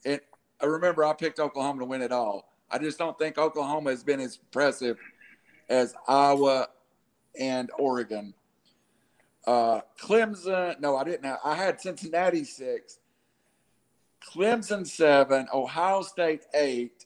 [0.05, 0.19] And
[0.61, 2.53] I remember I picked Oklahoma to win it all.
[2.69, 4.97] I just don't think Oklahoma has been as impressive
[5.69, 6.67] as Iowa
[7.39, 8.33] and Oregon.
[9.45, 11.39] Uh, Clemson, no, I didn't have.
[11.43, 12.99] I had Cincinnati six,
[14.33, 17.05] Clemson seven, Ohio State eight,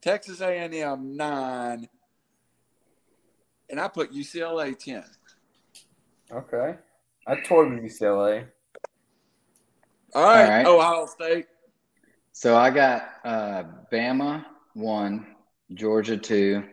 [0.00, 1.88] Texas A&M nine,
[3.68, 5.04] and I put UCLA ten.
[6.32, 6.76] Okay,
[7.26, 8.46] I toyed with UCLA.
[10.14, 10.66] All right, All right.
[10.66, 11.46] Ohio State.
[12.36, 15.26] So I got uh, Bama one,
[15.72, 16.64] Georgia two,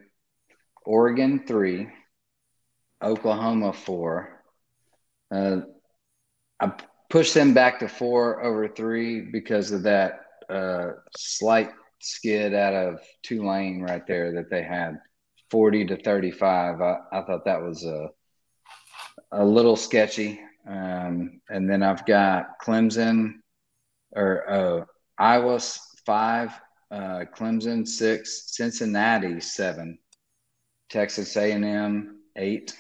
[0.85, 1.87] Oregon three,
[3.01, 4.43] Oklahoma four.
[5.33, 5.61] Uh,
[6.59, 6.73] I
[7.09, 12.99] pushed them back to four over three because of that uh, slight skid out of
[13.23, 14.99] Tulane right there that they had,
[15.49, 16.81] forty to thirty-five.
[16.81, 18.09] I, I thought that was a
[19.31, 20.41] a little sketchy.
[20.67, 23.35] Um, and then I've got Clemson
[24.13, 24.89] or
[25.19, 25.59] uh, Iowa
[26.05, 26.51] five,
[26.91, 29.97] uh, Clemson six, Cincinnati seven,
[30.89, 32.75] Texas A&M eight,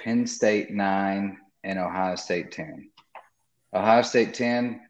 [0.00, 2.90] Penn State nine, and Ohio State ten.
[3.74, 4.80] Ohio State ten.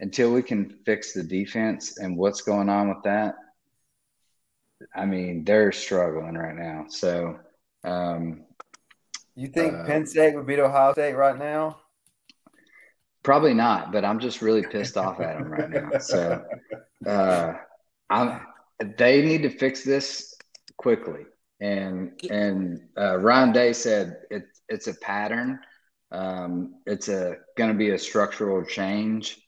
[0.00, 3.36] Until we can fix the defense and what's going on with that,
[4.94, 6.86] I mean they're struggling right now.
[6.88, 7.38] So
[7.84, 8.44] um,
[9.36, 11.78] You think Uh, Penn State would beat Ohio State right now?
[13.24, 15.98] Probably not, but I'm just really pissed off at them right now.
[15.98, 16.44] So
[17.06, 17.54] uh,
[18.10, 18.40] I'm
[18.98, 20.34] they need to fix this
[20.76, 21.22] quickly.
[21.60, 25.58] And and uh, Ryan Day said it, it's a pattern.
[26.10, 29.40] Um, it's a going to be a structural change,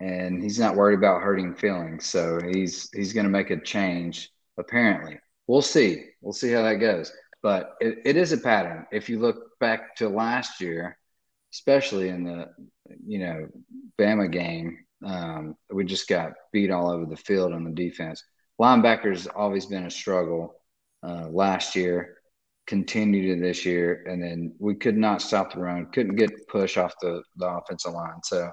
[0.00, 2.06] and he's not worried about hurting feelings.
[2.06, 4.30] So he's he's going to make a change.
[4.56, 6.06] Apparently, we'll see.
[6.22, 7.12] We'll see how that goes.
[7.42, 8.86] But it, it is a pattern.
[8.90, 10.96] If you look back to last year,
[11.54, 12.48] especially in the
[13.06, 13.46] you know
[13.98, 18.22] Bama game, um, we just got beat all over the field on the defense.
[18.60, 20.56] Linebackers always been a struggle.
[21.02, 22.16] Uh, last year,
[22.66, 25.86] continued to this year, and then we could not stop the run.
[25.92, 28.22] Couldn't get push off the, the offensive line.
[28.24, 28.50] So,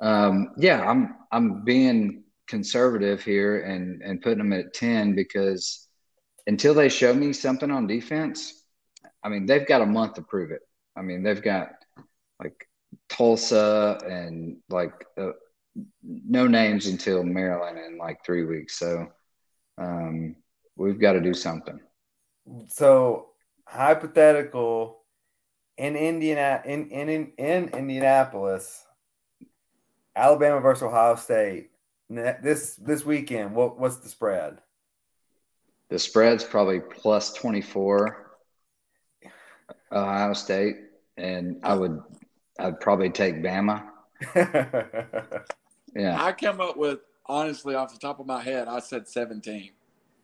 [0.00, 5.88] um, yeah, I'm I'm being conservative here and and putting them at ten because
[6.46, 8.64] until they show me something on defense,
[9.22, 10.62] I mean they've got a month to prove it.
[10.96, 11.72] I mean they've got
[12.40, 12.68] like
[13.08, 15.32] Tulsa and like uh,
[16.04, 18.78] no names until Maryland in like three weeks.
[18.78, 19.08] So
[19.78, 20.36] um,
[20.76, 21.78] we've got to do something.
[22.68, 23.26] So
[23.66, 25.02] hypothetical
[25.76, 28.82] in Indiana in, in in in Indianapolis,
[30.16, 31.70] Alabama versus Ohio State
[32.10, 33.54] this this weekend.
[33.54, 34.58] What what's the spread?
[35.88, 38.30] The spread's probably plus 24
[39.92, 40.76] Ohio State,
[41.16, 42.00] and I would
[42.60, 43.84] I'd probably take Bama.
[45.94, 46.22] Yeah.
[46.22, 49.70] I come up with honestly off the top of my head, I said 17.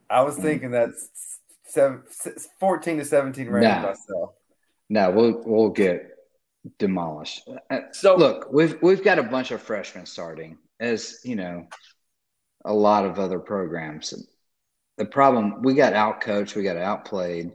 [0.09, 2.05] I was thinking that's seven,
[2.61, 3.83] 14 to 17 range Nah.
[3.83, 4.35] myself.
[4.89, 6.09] No, we'll we'll get
[6.79, 7.49] demolished.
[7.69, 11.67] Uh, So Look, we've we've got a bunch of freshmen starting, as you know,
[12.65, 14.15] a lot of other programs.
[14.99, 17.51] The problem we got outcoached, we got outplayed.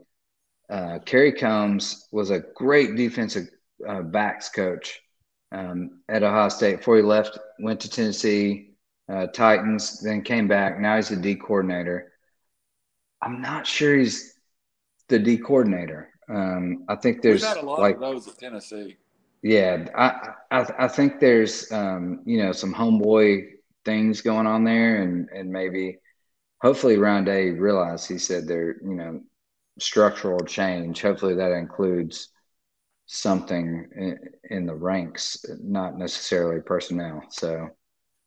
[0.69, 3.47] Uh, Kerry Coombs was a great defensive
[3.87, 5.01] uh, backs coach
[5.51, 7.37] um, at Ohio State before he left.
[7.59, 8.71] Went to Tennessee
[9.11, 10.79] uh, Titans, then came back.
[10.79, 12.13] Now he's the D coordinator.
[13.21, 14.35] I'm not sure he's
[15.09, 16.09] the D coordinator.
[16.29, 18.97] Um, I think we've there's had a lot like of those at Tennessee.
[19.43, 23.47] yeah, I, I I think there's um, you know some homeboy
[23.83, 25.97] things going on there, and and maybe
[26.61, 29.21] hopefully Ryan Day realized he said there you know
[29.77, 31.01] structural change.
[31.01, 32.29] Hopefully that includes
[33.13, 37.21] something in, in the ranks, not necessarily personnel.
[37.29, 37.67] So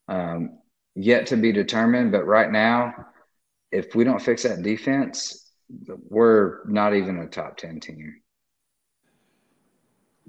[0.08, 0.58] um,
[0.94, 2.92] yet to be determined, but right now,
[3.72, 5.52] if we don't fix that defense,
[6.10, 8.20] we're not even a top ten team.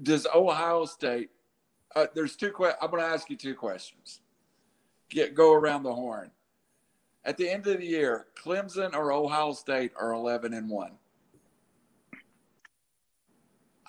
[0.02, 1.28] Does Ohio State?
[1.94, 2.78] Uh, there's two questions.
[2.82, 4.22] I'm going to ask you two questions.
[5.10, 6.30] Get go around the horn.
[7.26, 10.92] At the end of the year, Clemson or Ohio State are 11 and one.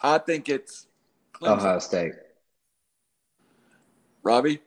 [0.01, 0.87] I think it's
[1.33, 1.57] Clemson.
[1.57, 2.13] Ohio State.
[4.23, 4.59] Robbie,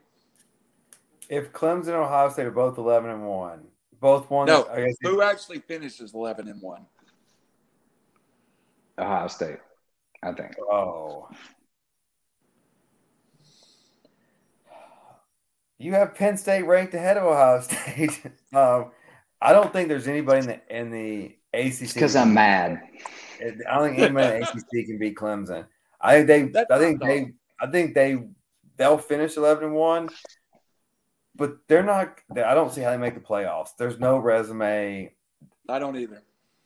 [1.29, 3.67] If Clemson and Ohio State are both eleven and one,
[4.01, 4.47] both won.
[4.47, 6.87] No, I guess who actually finishes 11 and one?
[8.99, 9.59] Ohio State,
[10.23, 10.57] I think.
[10.59, 11.29] Oh.
[15.79, 18.21] You have Penn State ranked ahead of Ohio State.
[18.53, 18.91] um,
[19.41, 21.95] I don't think there's anybody in the in the ACC.
[21.95, 22.83] Because I'm mad.
[23.41, 24.49] I don't think anybody in the
[24.81, 25.67] ACC can beat Clemson.
[26.01, 26.43] I think they.
[26.43, 27.33] That's I think not they.
[27.61, 28.19] I think they.
[28.77, 30.09] They'll finish eleven and one,
[31.37, 32.19] but they're not.
[32.31, 33.71] I don't see how they make the playoffs.
[33.79, 35.13] There's no resume.
[35.69, 36.23] I don't either.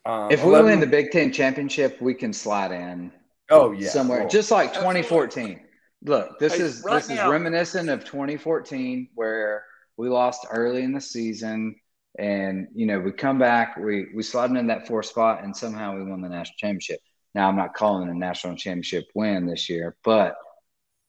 [0.06, 3.10] Um, If we 11 win the Big Ten championship, we can slide in
[3.50, 4.28] oh yeah, somewhere, cool.
[4.28, 5.60] just like 2014.
[6.02, 9.64] Look, this Hey, is right this now- is reminiscent of 2014, where
[9.96, 11.74] we lost early in the season,
[12.18, 15.96] and you know we come back, we we slide in that fourth spot, and somehow
[15.96, 17.00] we won the national championship.
[17.34, 20.36] Now I'm not calling a national championship win this year, but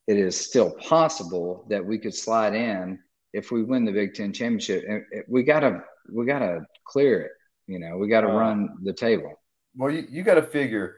[0.07, 2.99] it is still possible that we could slide in
[3.33, 4.83] if we win the Big Ten championship.
[5.27, 7.31] We gotta we gotta clear it.
[7.67, 9.33] You know, we gotta Uh, run the table.
[9.75, 10.97] Well, you, you got to figure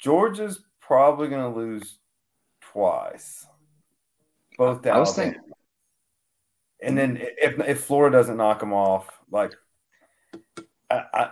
[0.00, 1.96] Georgia's probably going to lose
[2.60, 3.46] twice.
[4.58, 5.32] Both to I was Alabama.
[5.34, 5.52] thinking-
[6.82, 9.52] And then if if Florida doesn't knock them off, like
[10.90, 11.30] I, I,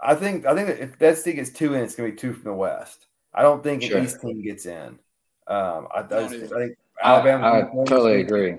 [0.00, 2.18] I think I think that if that stick gets two in, it's going to be
[2.20, 3.06] two from the West.
[3.34, 3.98] I don't think Sure.
[3.98, 4.98] an East team gets in.
[5.46, 7.46] Um, I, I, just- I think Alabama.
[7.46, 8.56] I totally agree.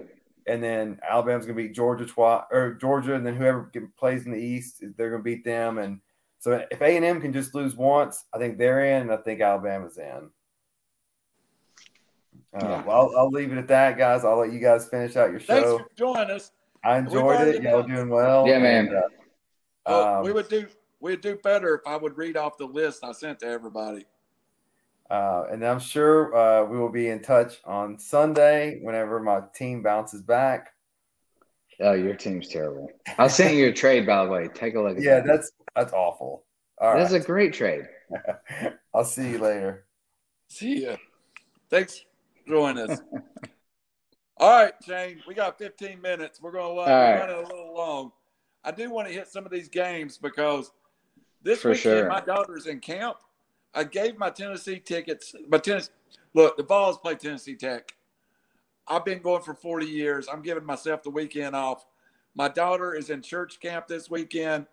[0.48, 4.32] And then Alabama's going to beat Georgia twice, or Georgia, and then whoever plays in
[4.32, 5.78] the East, they're going to beat them.
[5.78, 6.00] And
[6.40, 9.18] so if A and M can just lose once, I think they're in, and I
[9.18, 10.30] think Alabama's in.
[12.56, 12.84] Uh, Yeah.
[12.84, 14.26] Well, I'll, I'll leave it at that, guys.
[14.26, 15.54] I'll let you guys finish out your show.
[15.54, 16.52] Thanks for joining us.
[16.84, 17.62] I enjoyed it.
[17.62, 18.48] Y'all doing well.
[18.48, 18.88] Yeah, man.
[18.88, 19.02] And, uh,
[19.88, 20.68] Well, um, we would do
[21.00, 24.06] we'd do better if I would read off the list I sent to everybody.
[25.10, 29.82] Uh, and I'm sure uh, we will be in touch on Sunday whenever my team
[29.82, 30.74] bounces back.
[31.82, 32.90] Oh, your team's terrible.
[33.18, 34.50] I sent you a trade, by the way.
[34.50, 35.26] Take a look at Yeah, that.
[35.28, 36.44] that's that's awful.
[36.82, 37.22] All That's right.
[37.22, 37.86] a great trade.
[38.94, 39.86] I'll see you later.
[40.50, 40.96] See ya.
[41.70, 42.04] Thanks
[42.46, 43.02] for joining us.
[44.40, 46.42] All right, Shane, we got 15 minutes.
[46.42, 47.20] We're going to uh, right.
[47.20, 48.14] run it a little long.
[48.64, 50.72] I do want to hit some of these games because
[51.44, 52.08] this For weekend sure.
[52.08, 53.18] my daughter's in camp.
[53.74, 55.36] I gave my Tennessee tickets.
[55.50, 55.90] My tennis,
[56.34, 57.94] look, the Vols play Tennessee Tech.
[58.88, 60.28] I've been going for 40 years.
[60.32, 61.86] I'm giving myself the weekend off.
[62.34, 64.68] My daughter is in church camp this weekend.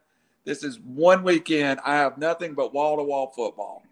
[0.45, 1.81] This is one weekend.
[1.85, 3.83] I have nothing but wall to wall football.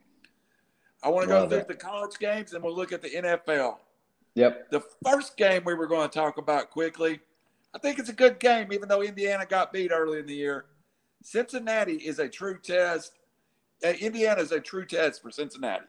[1.03, 1.69] I want to go through it.
[1.69, 3.79] the college games and we'll look at the NFL.
[4.35, 4.71] Yep.
[4.71, 7.21] The first game we were going to talk about quickly,
[7.75, 10.67] I think it's a good game, even though Indiana got beat early in the year.
[11.23, 13.19] Cincinnati is a true test.
[13.85, 15.87] Uh, Indiana is a true test for Cincinnati.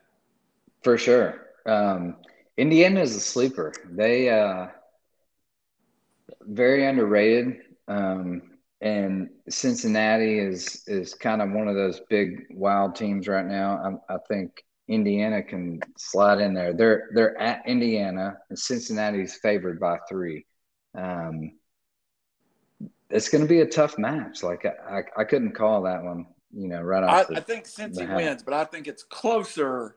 [0.84, 1.48] For sure.
[1.66, 2.18] Um,
[2.58, 3.74] Indiana is a sleeper.
[3.90, 4.68] They uh,
[6.42, 7.62] very underrated.
[7.88, 8.42] Um,
[8.82, 14.00] and Cincinnati is is kind of one of those big wild teams right now.
[14.10, 16.74] I, I think Indiana can slide in there.
[16.74, 20.46] They're they're at Indiana, and Cincinnati's favored by three.
[20.96, 21.54] Um,
[23.10, 24.44] it's going to be a tough match.
[24.44, 26.28] Like I, I, I couldn't call that one.
[26.54, 29.96] You know, right I, off the I think Cincy wins, but I think it's closer,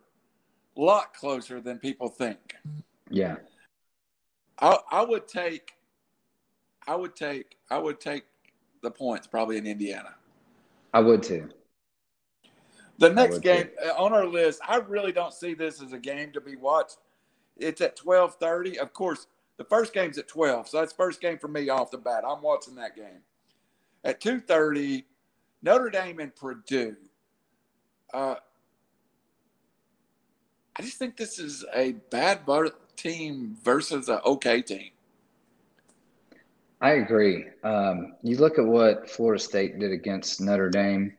[0.76, 2.56] a lot closer than people think.
[3.10, 3.36] yeah.
[4.60, 5.72] I, I would take,
[6.88, 8.24] I would take, I would take
[8.82, 10.14] the points probably in Indiana.
[10.92, 11.48] I would too.
[12.98, 16.32] The next game uh, on our list, I really don't see this as a game
[16.32, 16.96] to be watched.
[17.56, 18.78] It's at twelve thirty.
[18.78, 19.26] Of course,
[19.56, 22.24] the first game's at twelve, so that's first game for me off the bat.
[22.26, 23.22] I'm watching that game.
[24.04, 25.06] At two thirty,
[25.62, 26.96] Notre Dame and Purdue.
[28.12, 28.36] Uh,
[30.76, 32.40] I just think this is a bad
[32.96, 34.90] team versus an okay team.
[36.80, 37.46] I agree.
[37.64, 41.17] Um, you look at what Florida State did against Notre Dame,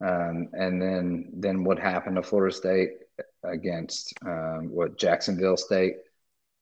[0.00, 2.90] um, and then then what happened to Florida State
[3.44, 5.96] against um, what Jacksonville State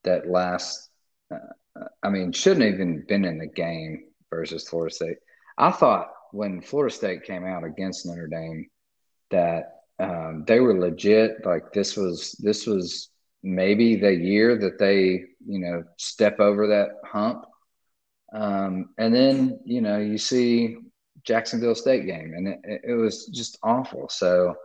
[0.04, 0.90] that last.
[1.32, 1.38] Uh,
[2.02, 5.16] I mean, shouldn't even been in the game versus Florida State.
[5.58, 8.68] I thought when Florida State came out against Notre Dame
[9.30, 11.44] that um, they were legit.
[11.44, 13.10] Like this was this was
[13.42, 17.44] maybe the year that they you know step over that hump
[18.34, 20.76] um, and then, you know, you see
[21.24, 24.08] Jacksonville State game, and it, it was just awful.
[24.08, 24.56] So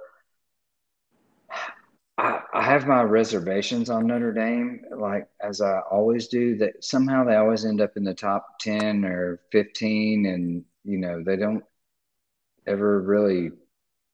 [2.17, 7.23] I, I, have my reservations on Notre Dame, like as I always do, that somehow
[7.23, 11.63] they always end up in the top 10 or 15, and, you know, they don't
[12.67, 13.51] ever really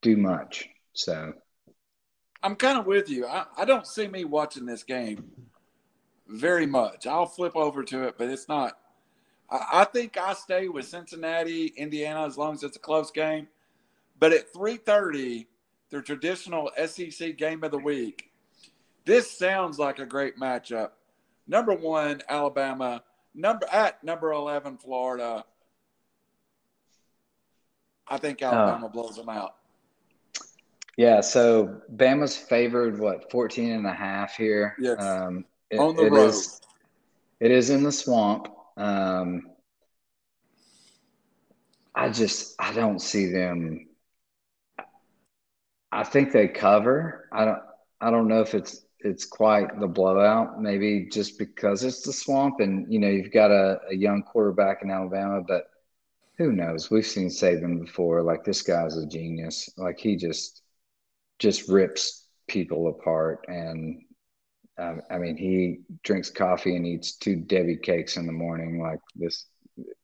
[0.03, 0.69] do much.
[0.93, 1.33] So
[2.43, 3.25] I'm kind of with you.
[3.25, 5.31] I, I don't see me watching this game
[6.27, 7.07] very much.
[7.07, 8.77] I'll flip over to it, but it's not
[9.49, 13.47] I think I stay with Cincinnati, Indiana, as long as it's a close game.
[14.19, 15.47] But at 3:30,
[15.89, 18.31] the traditional SEC game of the week.
[19.05, 20.91] This sounds like a great matchup.
[21.47, 23.03] Number one, Alabama.
[23.35, 25.45] Number at number 11, Florida.
[28.07, 29.55] I think Alabama uh, blows them out.
[30.97, 34.75] Yeah, so Bama's favored what 14 and a half here.
[34.79, 35.01] Yes.
[35.01, 36.29] Um, it, On the road.
[36.29, 36.61] Is,
[37.41, 38.54] it is in the swamp.
[38.77, 39.43] Um,
[41.93, 43.87] I just I don't see them.
[45.91, 47.29] I think they cover.
[47.31, 47.59] I don't.
[48.01, 50.61] I don't know if it's it's quite the blowout.
[50.61, 54.81] Maybe just because it's the swamp, and you know you've got a, a young quarterback
[54.83, 55.67] in Alabama, but
[56.37, 56.91] who knows?
[56.91, 58.21] We've seen Saban before.
[58.23, 59.69] Like this guy's a genius.
[59.77, 60.61] Like he just
[61.39, 64.01] just rips people apart, and
[64.77, 68.81] um, I mean, he drinks coffee and eats two Debbie cakes in the morning.
[68.81, 69.45] Like this,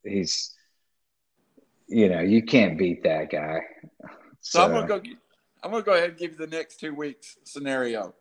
[0.04, 0.56] he's,
[1.88, 3.62] you know, you can't beat that guy.
[4.40, 5.02] So, so I'm gonna go.
[5.64, 8.16] I'm gonna go ahead and give you the next two weeks scenario.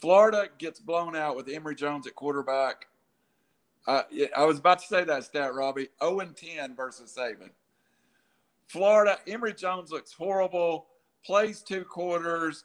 [0.00, 2.86] Florida gets blown out with Emory Jones at quarterback.
[3.86, 4.02] Uh,
[4.36, 5.88] I was about to say that stat, Robbie.
[6.02, 7.50] 0 and 10 versus Saban.
[8.66, 10.86] Florida, Emory Jones looks horrible,
[11.24, 12.64] plays two quarters,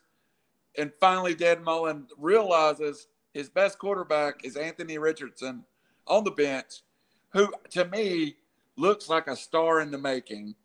[0.78, 5.64] and finally, Dan Mullen realizes his best quarterback is Anthony Richardson
[6.06, 6.82] on the bench,
[7.30, 8.38] who to me
[8.78, 10.56] looks like a star in the making.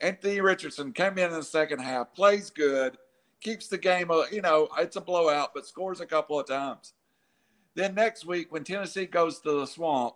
[0.00, 2.98] Anthony Richardson came in in the second half, plays good,
[3.40, 6.92] keeps the game, uh, you know, it's a blowout, but scores a couple of times.
[7.74, 10.14] Then next week, when Tennessee goes to the swamp,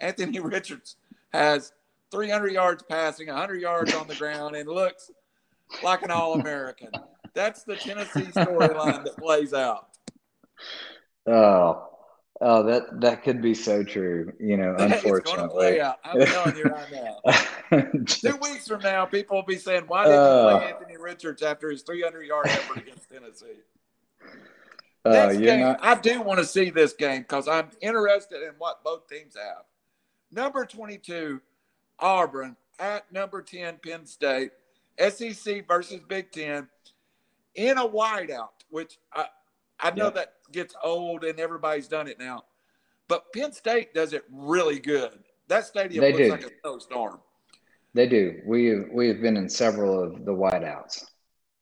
[0.00, 0.96] Anthony Richards
[1.32, 1.72] has
[2.10, 5.10] 300 yards passing, 100 yards on the ground, and looks
[5.82, 6.90] like an All American.
[7.36, 9.88] That's the Tennessee storyline that plays out.
[11.26, 11.86] Oh,
[12.40, 14.32] oh, that that could be so true.
[14.40, 15.98] You know, unfortunately, play out.
[16.02, 16.90] I'm telling you right
[17.70, 17.82] now.
[18.06, 21.42] Two weeks from now, people will be saying, "Why didn't uh, you play Anthony Richards
[21.42, 23.60] after his 300 yard effort against Tennessee?"
[25.04, 25.84] Uh, game, not...
[25.84, 29.64] I do want to see this game because I'm interested in what both teams have.
[30.32, 31.42] Number 22,
[31.98, 34.52] Auburn at number 10, Penn State.
[34.98, 36.68] SEC versus Big Ten
[37.56, 39.26] in a wideout, which I,
[39.80, 40.10] I know yeah.
[40.10, 42.44] that gets old and everybody's done it now.
[43.08, 45.18] But Penn State does it really good.
[45.48, 46.30] That stadium they looks do.
[46.30, 47.20] like a snowstorm.
[47.94, 48.40] They do.
[48.44, 51.04] We we have been in several of the wideouts.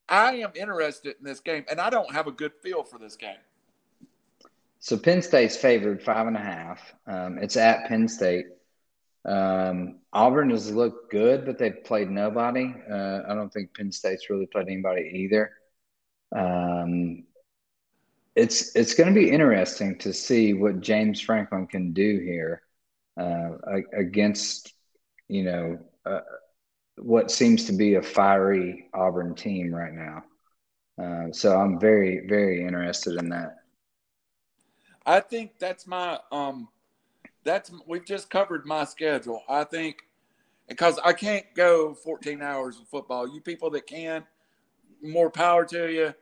[0.08, 3.16] I am interested in this game, and I don't have a good feel for this
[3.16, 3.36] game.
[4.80, 6.94] So Penn State's favored five and a half.
[7.06, 8.46] Um, it's at Penn State.
[9.24, 12.74] Um, Auburn has looked good, but they've played nobody.
[12.90, 15.52] Uh, I don't think Penn State's really played anybody either.
[16.34, 17.24] Um,
[18.36, 22.62] it's it's going to be interesting to see what James Franklin can do here
[23.20, 23.50] uh,
[23.96, 24.74] against
[25.28, 26.20] you know uh,
[26.96, 30.24] what seems to be a fiery Auburn team right now.
[31.00, 33.56] Uh, so I'm very very interested in that.
[35.06, 36.68] I think that's my um
[37.44, 39.42] that's we've just covered my schedule.
[39.48, 39.98] I think
[40.68, 43.28] because I can't go 14 hours of football.
[43.32, 44.24] You people that can,
[45.02, 46.14] more power to you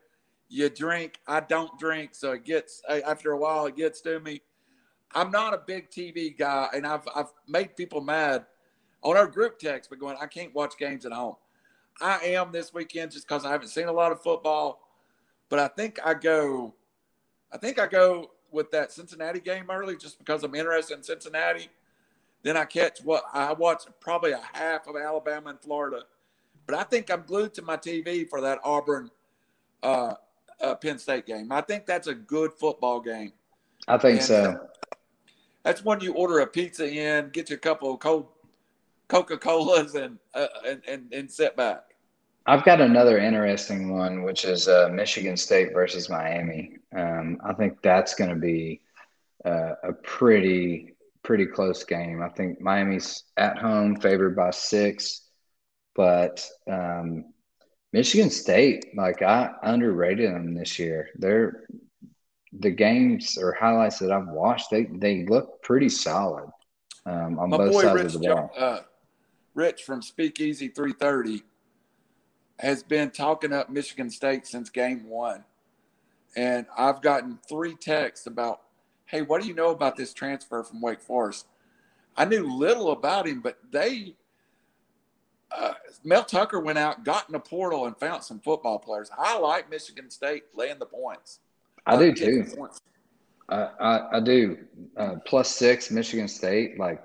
[0.52, 1.18] you drink.
[1.26, 4.42] I don't drink, so it gets after a while it gets to me.
[5.14, 8.44] I'm not a big TV guy, and I've I've made people mad
[9.02, 11.36] on our group text, but going, I can't watch games at home.
[12.00, 14.80] I am this weekend just because I haven't seen a lot of football.
[15.48, 16.74] But I think I go,
[17.52, 21.68] I think I go with that Cincinnati game early just because I'm interested in Cincinnati.
[22.42, 26.04] Then I catch what I watch probably a half of Alabama and Florida.
[26.66, 29.10] But I think I'm glued to my TV for that Auburn
[29.82, 30.14] uh,
[30.62, 31.50] uh, Penn State game.
[31.52, 33.32] I think that's a good football game.
[33.88, 34.44] I think and, so.
[34.44, 34.56] Uh,
[35.62, 38.28] that's when you order a pizza in, get you a couple of cold
[39.08, 41.94] Coca Colas, and, uh, and, and and sit back.
[42.46, 46.78] I've got another interesting one, which is uh, Michigan State versus Miami.
[46.96, 48.80] Um, I think that's going to be
[49.44, 52.22] uh, a pretty pretty close game.
[52.22, 55.28] I think Miami's at home, favored by six,
[55.94, 57.31] but um,
[57.92, 61.10] Michigan State, like I underrated them this year.
[61.16, 61.66] They're
[62.52, 66.50] the games or highlights that I've watched, they they look pretty solid
[67.06, 68.50] um, on My both sides Rich, of the ball.
[68.56, 68.80] Uh,
[69.54, 71.42] Rich from Speakeasy 330
[72.58, 75.44] has been talking up Michigan State since game one.
[76.36, 78.62] And I've gotten three texts about,
[79.06, 81.46] hey, what do you know about this transfer from Wake Forest?
[82.16, 84.14] I knew little about him, but they,
[85.56, 85.74] uh,
[86.04, 89.10] Mel Tucker went out, got in the portal, and found some football players.
[89.16, 91.40] I like Michigan State laying the points.
[91.86, 92.68] I do too.
[93.48, 94.58] I, I, I do.
[94.96, 96.78] Uh, plus six, Michigan State.
[96.78, 97.02] Like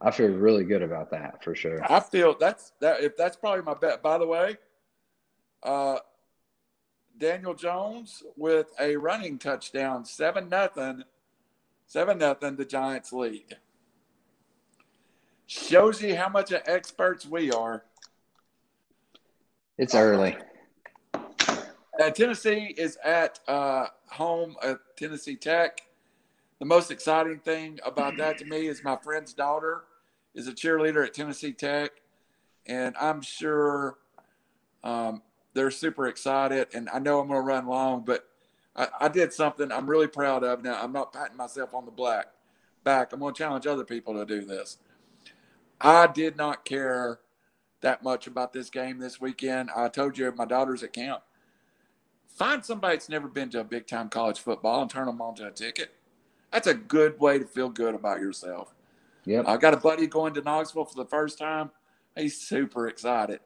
[0.00, 1.80] I feel really good about that for sure.
[1.90, 4.02] I feel that's that if that's probably my bet.
[4.02, 4.58] By the way,
[5.62, 5.98] uh,
[7.18, 11.04] Daniel Jones with a running touchdown, seven nothing,
[11.86, 12.56] seven nothing.
[12.56, 13.56] The Giants lead.
[15.46, 17.84] Shows you how much of experts we are.
[19.76, 20.36] It's early.
[21.14, 25.82] Uh, Tennessee is at uh, home at Tennessee Tech.
[26.58, 29.84] The most exciting thing about that to me is my friend's daughter
[30.34, 31.92] is a cheerleader at Tennessee Tech,
[32.66, 33.98] and I'm sure
[34.82, 35.22] um,
[35.52, 36.68] they're super excited.
[36.74, 38.28] And I know I'm going to run long, but
[38.74, 40.62] I, I, did something I'm really proud of.
[40.62, 42.26] Now I'm not patting myself on the black
[42.82, 43.12] back.
[43.12, 44.78] I'm going to challenge other people to do this.
[45.80, 47.20] I did not care
[47.80, 49.70] that much about this game this weekend.
[49.74, 51.22] I told you my daughter's at camp.
[52.28, 55.34] Find somebody that's never been to a big time college football and turn them on
[55.36, 55.90] to a ticket.
[56.52, 58.74] That's a good way to feel good about yourself.
[59.26, 59.46] Yep.
[59.48, 61.70] I got a buddy going to Knoxville for the first time.
[62.16, 63.40] He's super excited.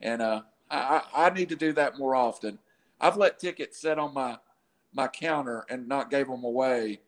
[0.00, 2.58] And uh, I, I need to do that more often.
[3.00, 4.38] I've let tickets sit on my
[4.94, 7.00] my counter and not gave them away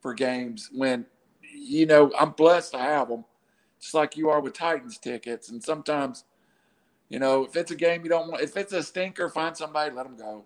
[0.00, 1.06] for games when,
[1.40, 3.24] you know, I'm blessed to have them,
[3.84, 5.50] just like you are with Titans tickets.
[5.50, 6.24] And sometimes,
[7.08, 9.94] you know, if it's a game you don't want, if it's a stinker, find somebody,
[9.94, 10.44] let them go.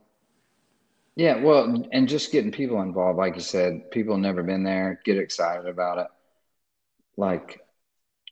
[1.17, 5.17] Yeah, well, and just getting people involved, like you said, people never been there, get
[5.17, 6.07] excited about it
[7.19, 7.61] like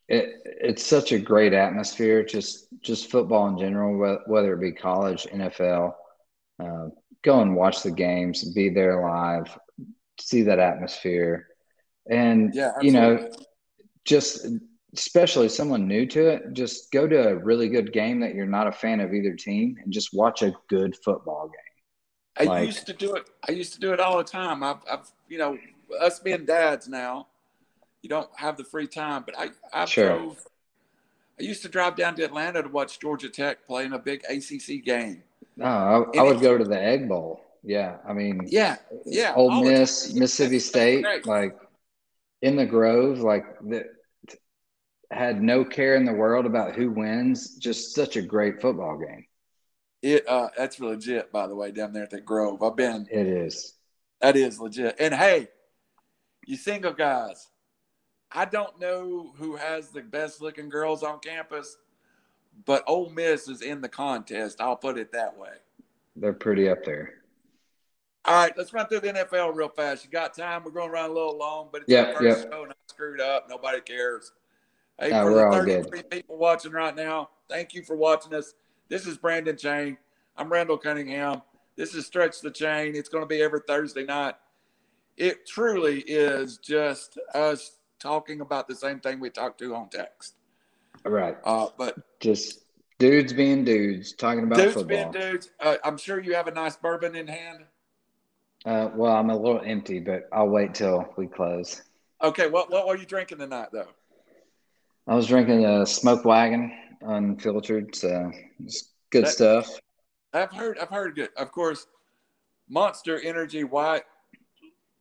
[0.09, 5.27] it, it's such a great atmosphere just just football in general whether it be college
[5.35, 5.93] nfl
[6.63, 6.87] uh,
[7.23, 9.59] go and watch the games be there live
[10.21, 11.49] see that atmosphere
[12.09, 13.29] and yeah, you know
[14.05, 14.47] just
[14.97, 18.67] especially someone new to it just go to a really good game that you're not
[18.67, 22.87] a fan of either team and just watch a good football game i like, used
[22.87, 25.59] to do it i used to do it all the time i've, I've you know
[26.01, 27.27] us being dads now
[28.07, 29.25] you don't have the free time.
[29.27, 30.17] But I, I sure.
[30.17, 30.47] drove.
[31.41, 34.23] I used to drive down to Atlanta to watch Georgia Tech play in a big
[34.31, 35.25] ACC game.
[35.57, 37.41] No, I, I would go to the Egg Bowl.
[37.65, 41.59] Yeah, I mean, yeah, yeah, Ole Miss, Mississippi State, like
[42.43, 43.87] in the Grove, like that
[45.11, 47.57] had no care in the world about who wins.
[47.57, 49.27] Just such a great football game.
[50.03, 52.63] It uh, that's legit, by the way, down there at the Grove.
[52.63, 53.07] I've been.
[53.11, 53.75] It is.
[54.21, 54.97] That is legit.
[54.99, 55.49] And hey,
[56.47, 57.49] you single guys,
[58.31, 61.77] I don't know who has the best looking girls on campus,
[62.65, 64.61] but Ole Miss is in the contest.
[64.61, 65.55] I'll put it that way.
[66.15, 67.15] They're pretty up there.
[68.25, 70.05] All right, let's run through the NFL real fast.
[70.05, 70.65] You got time?
[70.65, 72.51] We're going to run a little long, but it's yeah, the first yeah.
[72.51, 73.47] show, screwed up.
[73.49, 74.33] Nobody cares.
[74.99, 78.55] Hey, no, for the 33 people watching right now, thank you for watching us.
[78.89, 79.99] This is Brandon Chain.
[80.39, 81.43] I'm Randall Cunningham.
[81.77, 82.97] This is Stretch the Chain.
[82.97, 84.37] It's going to be every Thursday night.
[85.19, 90.35] It truly is just us talking about the same thing we talked to on text.
[91.05, 91.37] Right.
[91.45, 92.61] Uh, but just
[92.99, 95.11] dudes being dudes, talking about dudes football.
[95.11, 95.51] being dudes.
[95.61, 97.65] Uh, I'm sure you have a nice bourbon in hand.
[98.65, 101.83] Uh, well, I'm a little empty, but I'll wait till we close.
[102.23, 102.49] Okay.
[102.49, 103.89] What What were you drinking tonight, though?
[105.09, 108.33] I was drinking a Smoke Wagon unfiltered, so
[108.65, 109.79] it's good that, stuff.
[110.33, 110.79] I've heard.
[110.79, 111.31] I've heard good.
[111.37, 111.87] Of course,
[112.69, 114.03] Monster Energy White.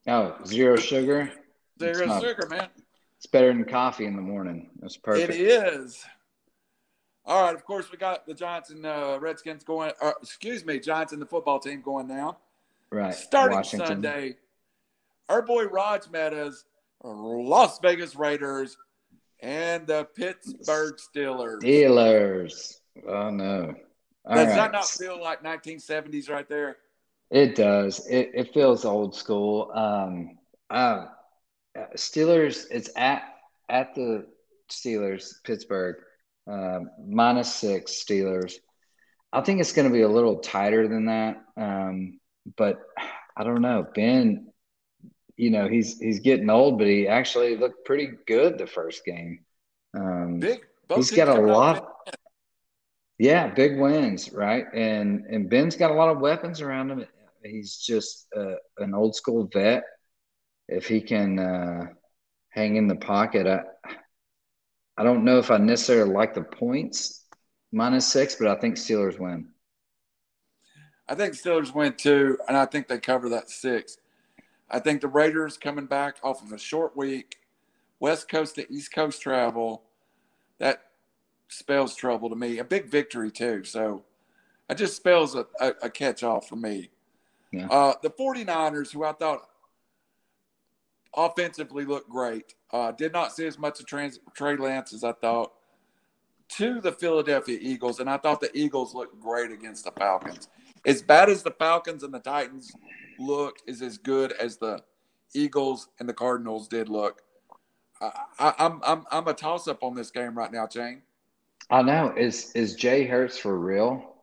[0.07, 1.31] Oh, zero sugar.
[1.79, 2.69] Zero sugar, man.
[3.17, 4.69] It's better than coffee in the morning.
[4.79, 5.31] That's perfect.
[5.31, 6.05] It is.
[7.25, 7.55] All right.
[7.55, 9.91] Of course, we got the Giants and uh, Redskins going.
[9.99, 12.37] Uh, excuse me, Giants and the football team going now.
[12.91, 13.15] Right.
[13.15, 13.87] Starting Washington.
[13.87, 14.35] Sunday,
[15.27, 16.65] our boy Raj Meadows,
[17.03, 18.77] Las Vegas Raiders,
[19.41, 21.61] and the Pittsburgh Steelers.
[21.61, 22.79] Steelers.
[23.07, 23.73] Oh no.
[24.25, 24.55] All Does right.
[24.55, 26.77] that not feel like 1970s right there?
[27.29, 28.05] It does.
[28.07, 29.71] It, it feels old school.
[29.73, 30.37] Um,
[30.69, 31.05] uh,
[31.95, 32.65] Steelers.
[32.71, 33.23] It's at
[33.69, 34.25] at the
[34.71, 35.97] Steelers, Pittsburgh,
[36.49, 38.55] uh, minus six Steelers.
[39.33, 42.19] I think it's going to be a little tighter than that, um,
[42.55, 42.79] but
[43.35, 43.85] I don't know.
[43.93, 44.47] Ben,
[45.37, 49.39] you know, he's he's getting old, but he actually looked pretty good the first game.
[49.93, 50.65] Um, Big.
[50.93, 51.91] he's got a lot.
[53.17, 54.65] Yeah, big wins, right?
[54.73, 57.05] And and Ben's got a lot of weapons around him.
[57.43, 59.83] He's just uh, an old school vet.
[60.67, 61.87] If he can uh,
[62.49, 63.61] hang in the pocket, I
[64.97, 67.25] I don't know if I necessarily like the points
[67.71, 69.49] minus six, but I think Steelers win.
[71.07, 73.97] I think Steelers win too, and I think they cover that six.
[74.69, 77.37] I think the Raiders coming back off of a short week,
[77.99, 79.83] West Coast to East Coast travel,
[80.59, 80.83] that
[81.47, 82.59] spells trouble to me.
[82.59, 83.63] A big victory too.
[83.63, 84.03] So
[84.69, 86.89] it just spells a, a, a catch off for me.
[87.51, 87.67] Yeah.
[87.67, 89.47] Uh, the 49ers, who I thought
[91.15, 95.13] offensively looked great, uh, did not see as much of trans- Trey Lance as I
[95.13, 95.51] thought.
[96.47, 100.47] To the Philadelphia Eagles, and I thought the Eagles looked great against the Falcons.
[100.85, 102.71] As bad as the Falcons and the Titans
[103.19, 104.83] looked, is as good as the
[105.33, 107.21] Eagles and the Cardinals did look.
[108.01, 111.01] I, I, I'm I'm I'm a toss up on this game right now, Jane.
[111.69, 112.13] I know.
[112.15, 114.15] Is is Jay Hurts for real?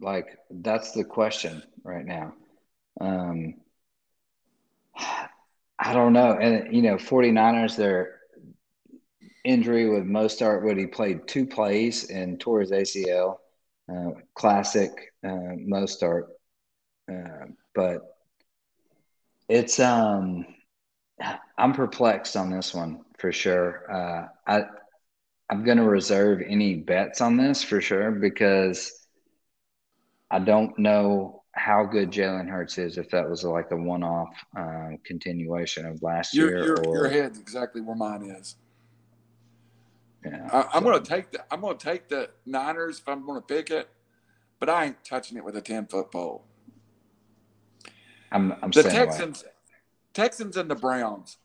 [0.00, 2.34] Like that's the question right now.
[3.00, 3.54] Um
[5.78, 6.32] I don't know.
[6.32, 8.18] And you know, 49ers, their
[9.44, 13.38] injury with Mostert, what he played two plays and tore his ACL.
[13.90, 14.90] Uh, classic
[15.24, 16.24] uh, Mostert.
[17.10, 18.17] Uh, but
[19.48, 20.46] it's um
[21.56, 23.90] I'm perplexed on this one for sure.
[23.92, 24.64] Uh, I
[25.50, 28.92] I'm going to reserve any bets on this for sure because
[30.30, 34.90] I don't know how good Jalen Hurts is if that was like a one-off uh,
[35.04, 36.64] continuation of last your, year.
[36.66, 38.56] Your, or, your head's exactly where mine is.
[40.24, 40.98] Yeah, I, am so.
[40.98, 43.88] to take the I'm going to take the Niners if I'm going to pick it,
[44.60, 46.44] but I ain't touching it with a ten foot pole.
[48.30, 49.52] I'm, I'm the Texans, away.
[50.14, 51.38] Texans and the Browns,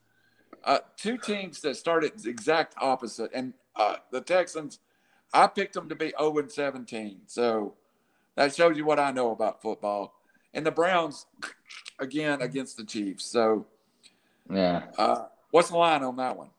[0.64, 4.80] uh, two teams that started exact opposite, and uh, the Texans,
[5.34, 7.22] I picked them to be 0 and 17.
[7.28, 7.74] So
[8.36, 10.14] that shows you what I know about football.
[10.54, 11.26] And the Browns,
[12.00, 13.26] again, against the Chiefs.
[13.26, 13.66] So,
[14.52, 14.84] yeah.
[14.98, 16.50] Uh, what's the line on that one?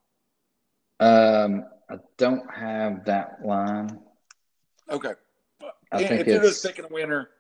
[1.01, 4.01] Um, I don't have that line.
[4.91, 5.12] Okay.
[5.93, 7.31] I if think you're just picking a winner,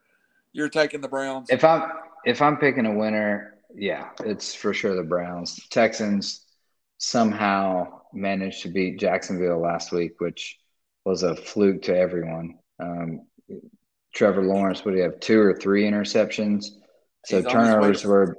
[0.52, 1.50] you're taking the Browns.
[1.50, 1.90] If I'm
[2.24, 5.60] if I'm picking a winner, yeah, it's for sure the Browns.
[5.70, 6.44] Texans
[6.98, 10.58] somehow managed to beat Jacksonville last week, which
[11.04, 12.58] was a fluke to everyone.
[12.78, 13.26] Um,
[14.14, 16.66] Trevor Lawrence, would he have two or three interceptions?
[17.24, 18.36] So He's turnovers were,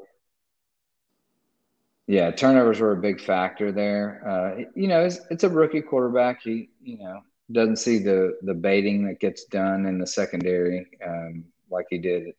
[2.08, 4.24] yeah, turnovers were a big factor there.
[4.28, 6.42] Uh, you know, it's, it's a rookie quarterback.
[6.44, 7.22] He, you know,
[7.52, 12.34] doesn't see the the baiting that gets done in the secondary um, like he did,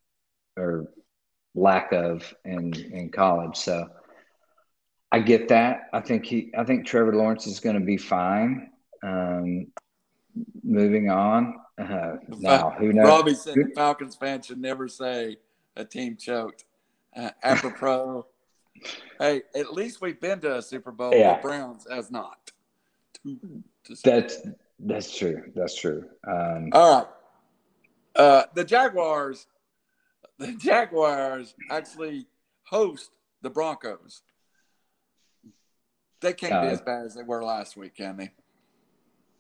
[0.57, 0.89] or
[1.57, 3.57] lack of in in college.
[3.57, 3.89] So
[5.11, 5.89] I get that.
[5.93, 6.53] I think he.
[6.57, 8.71] I think Trevor Lawrence is going to be fine.
[9.03, 9.69] Um,
[10.63, 11.57] moving on.
[11.79, 13.07] Uh, now, who knows?
[13.07, 15.37] Robbie said the Falcons fan should never say
[15.77, 16.65] a team choked.
[17.17, 18.27] Uh, apropos,
[19.21, 21.15] hey, at least we've been to a Super Bowl.
[21.15, 21.37] Yeah.
[21.37, 22.51] The Browns has not.
[24.05, 24.39] That's
[24.79, 25.51] that's true.
[25.55, 26.05] That's true.
[26.27, 27.07] Um, All right.
[28.15, 29.47] Uh, the Jaguars.
[30.39, 32.27] The Jaguars actually
[32.65, 33.11] host
[33.41, 34.23] the Broncos.
[36.21, 38.33] They can't uh, be as bad as they were last week, can they?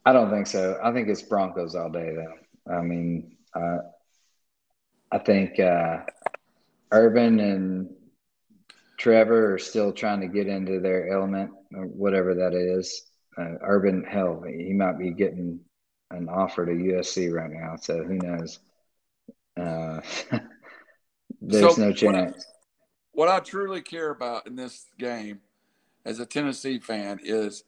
[0.07, 0.79] I don't think so.
[0.83, 2.75] I think it's Broncos all day, though.
[2.75, 3.79] I mean, uh,
[5.13, 5.99] I think uh,
[6.93, 7.95] Urban and
[8.99, 13.03] Trevor are still trying to get into their element, or whatever that is.
[13.37, 15.61] Uh, Urban, hell, he might be getting
[16.11, 18.61] an offer to USC right now, so who knows?
[21.47, 22.47] There's so no chance.
[23.13, 25.41] What I, what I truly care about in this game
[26.05, 27.65] as a Tennessee fan is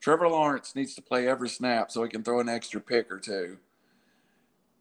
[0.00, 3.18] Trevor Lawrence needs to play every snap so he can throw an extra pick or
[3.18, 3.58] two.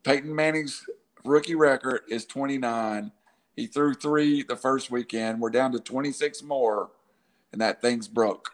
[0.04, 0.86] Peyton Manning's
[1.24, 3.12] rookie record is 29.
[3.56, 5.42] He threw three the first weekend.
[5.42, 6.92] We're down to 26 more,
[7.52, 8.52] and that thing's broke.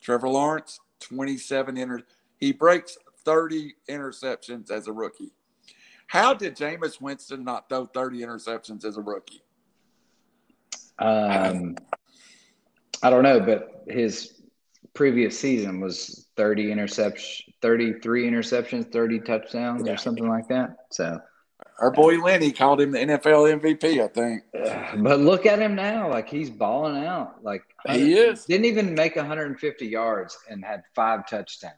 [0.00, 2.02] Trevor Lawrence, 27 inter.
[2.38, 5.32] He breaks 30 interceptions as a rookie.
[6.10, 9.44] How did Jameis Winston not throw 30 interceptions as a rookie?
[10.98, 11.76] Um,
[13.00, 14.42] I don't know, but his
[14.92, 19.92] previous season was 30 interceptions, 33 interceptions, 30 touchdowns, yeah.
[19.92, 20.78] or something like that.
[20.90, 21.20] So
[21.78, 24.42] our boy Lenny called him the NFL MVP, I think.
[25.04, 26.10] But look at him now.
[26.10, 27.44] Like he's balling out.
[27.44, 28.46] Like he is.
[28.46, 31.74] Didn't even make 150 yards and had five touchdowns.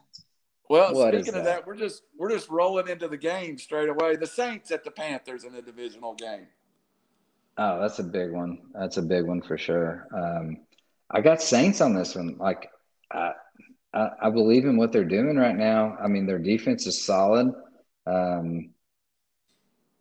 [0.73, 1.57] Well, what speaking of that?
[1.57, 4.15] that, we're just we're just rolling into the game straight away.
[4.15, 6.47] The Saints at the Panthers in a divisional game.
[7.59, 8.57] Oh, that's a big one.
[8.73, 10.07] That's a big one for sure.
[10.11, 10.61] Um,
[11.11, 12.37] I got Saints on this one.
[12.39, 12.71] Like,
[13.11, 13.33] I,
[13.93, 15.95] I, I, believe in what they're doing right now.
[16.03, 17.53] I mean, their defense is solid.
[18.07, 18.71] Um,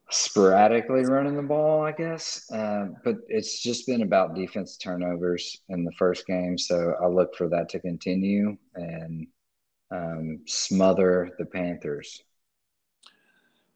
[0.09, 5.85] sporadically running the ball, I guess, uh, but it's just been about defense turnovers in
[5.85, 6.57] the first game.
[6.57, 9.27] So I look for that to continue and
[9.93, 12.23] um, smother the Panthers.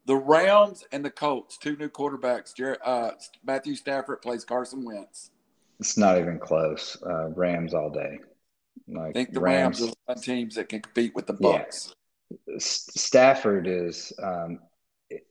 [0.05, 2.53] The Rams and the Colts, two new quarterbacks.
[2.83, 3.11] Uh,
[3.45, 5.31] Matthew Stafford plays Carson Wentz.
[5.79, 6.97] It's not even close.
[7.05, 8.19] Uh, Rams all day.
[8.87, 11.93] Like I think the Rams, Rams are the teams that can compete with the Bucks.
[12.29, 12.55] Yeah.
[12.57, 14.59] Stafford is um,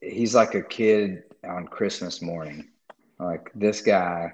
[0.03, 2.68] he's like a kid on Christmas morning.
[3.18, 4.32] Like this guy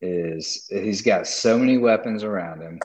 [0.00, 2.80] is he's got so many weapons around him.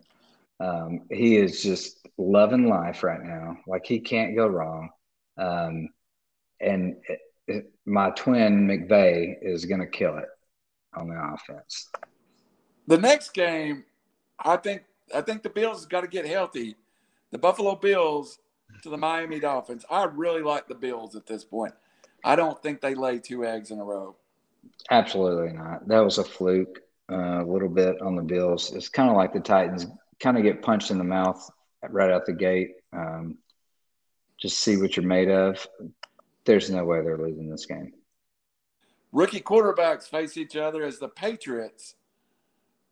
[0.60, 3.58] Um, he is just loving life right now.
[3.68, 4.90] Like he can't go wrong.
[5.38, 5.90] Um,
[6.62, 10.30] and it, it, my twin McVay is going to kill it
[10.96, 11.90] on the offense.
[12.88, 13.84] The next game,
[14.40, 14.84] I think
[15.14, 16.76] I think the Bills got to get healthy.
[17.32, 18.40] The Buffalo Bills
[18.84, 19.86] to the Miami Dolphins.
[19.90, 21.74] I really like the Bills at this point.
[22.24, 24.16] I don't think they lay two eggs in a row.
[24.90, 25.88] Absolutely not.
[25.88, 26.80] That was a fluke
[27.12, 28.74] uh, a little bit on the Bills.
[28.74, 29.86] It's kind of like the Titans
[30.20, 31.50] kind of get punched in the mouth
[31.90, 32.72] right out the gate.
[32.94, 33.38] Um,
[34.38, 35.66] just see what you're made of
[36.46, 37.92] there's no way they're losing this game.
[39.12, 41.96] Rookie quarterbacks face each other as the Patriots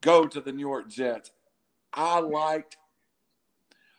[0.01, 1.31] go to the New York Jets.
[1.93, 2.77] I liked,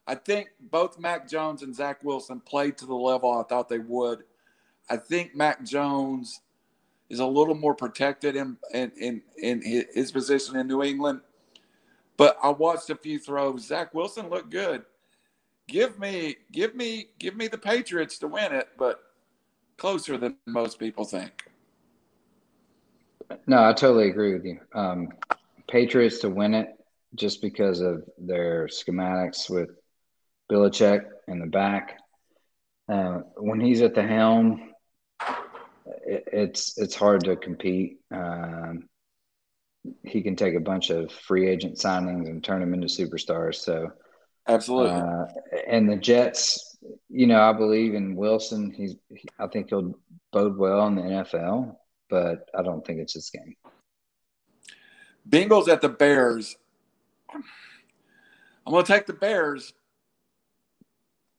[0.07, 3.79] I think both Mac Jones and Zach Wilson played to the level I thought they
[3.79, 4.25] would.
[4.91, 6.41] I think Mac Jones
[7.09, 9.63] is a little more protected in, in, in, in
[9.95, 11.21] his position in New England.
[12.17, 13.67] But I watched a few throws.
[13.67, 14.85] Zach Wilson looked good.
[15.67, 19.01] Give me, give me, give me the Patriots to win it, but
[19.77, 21.49] closer than most people think.
[23.47, 24.61] No, I totally agree with you.
[24.75, 25.09] Um,
[25.69, 26.69] Patriots to win it
[27.15, 29.71] just because of their schematics with
[30.51, 31.99] Belichick in the back.
[32.89, 34.73] Uh, when he's at the helm,
[36.05, 37.99] it, it's it's hard to compete.
[38.11, 38.89] Um,
[40.03, 43.57] he can take a bunch of free agent signings and turn them into superstars.
[43.57, 43.91] So,
[44.49, 44.93] absolutely.
[44.93, 45.25] Uh,
[45.67, 46.79] and the Jets,
[47.09, 48.73] you know, I believe in Wilson.
[48.73, 48.97] He's,
[49.39, 49.95] I think he'll
[50.33, 51.77] bode well in the NFL,
[52.09, 53.55] but I don't think it's his game.
[55.29, 56.57] Bengals at the Bears.
[57.33, 59.73] I'm going to take the Bears,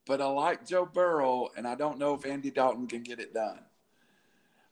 [0.06, 3.34] but I like Joe Burrow, and I don't know if Andy Dalton can get it
[3.34, 3.60] done.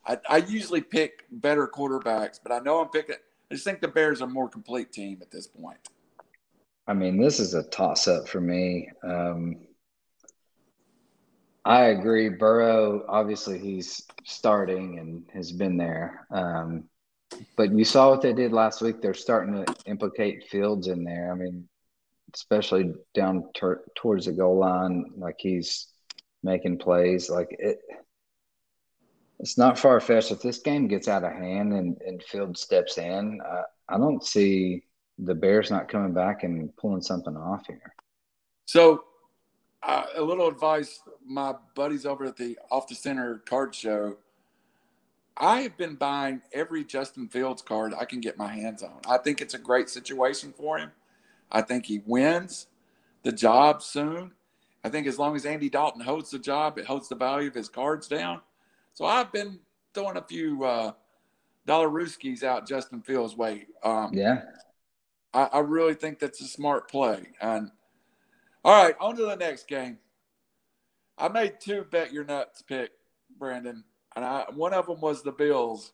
[0.06, 3.16] I, I usually pick better quarterbacks, but I know I'm picking.
[3.54, 5.78] I just think the Bears are a more complete team at this point.
[6.88, 8.90] I mean, this is a toss up for me.
[9.04, 9.68] Um,
[11.64, 12.30] I agree.
[12.30, 16.26] Burrow, obviously, he's starting and has been there.
[16.32, 16.86] Um,
[17.56, 19.04] but you saw what they did last week.
[19.04, 21.32] They're starting to implicate Fields in there.
[21.32, 21.70] I mean,
[22.34, 25.90] especially down ter- towards the goal line, like he's
[26.42, 27.30] making plays.
[27.30, 27.78] Like it,
[29.40, 30.32] it's not far fetched.
[30.32, 34.24] If this game gets out of hand and, and Field steps in, uh, I don't
[34.24, 34.84] see
[35.20, 37.94] the Bears not coming back and pulling something off here.
[38.66, 39.04] So
[39.84, 44.18] uh, a little advice my buddies over at the off the center card show
[45.38, 49.18] i have been buying every justin fields card i can get my hands on i
[49.18, 50.92] think it's a great situation for him
[51.52, 52.68] i think he wins
[53.24, 54.32] the job soon
[54.84, 57.56] i think as long as andy dalton holds the job it holds the value of
[57.56, 58.42] his cards down
[58.94, 59.60] so i've been
[59.94, 60.92] throwing a few uh,
[61.66, 64.42] dollar rooskies out justin fields way um, yeah
[65.34, 67.72] I, I really think that's a smart play and–
[68.66, 69.98] all right, on to the next game.
[71.18, 72.92] I made two bet your nuts pick,
[73.38, 73.84] Brandon,
[74.16, 75.92] and I, one of them was the Bills.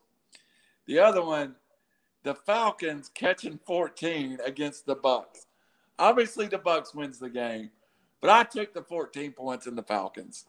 [0.85, 1.55] The other one,
[2.23, 5.47] the Falcons catching 14 against the Bucks.
[5.97, 7.71] Obviously, the Bucks wins the game,
[8.21, 10.45] but I took the 14 points in the Falcons.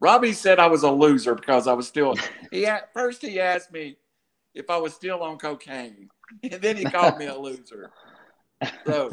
[0.00, 2.16] Robbie said I was a loser because I was still.
[2.50, 3.96] He first he asked me
[4.54, 6.08] if I was still on cocaine,
[6.42, 7.90] and then he called me a loser.
[8.86, 9.10] So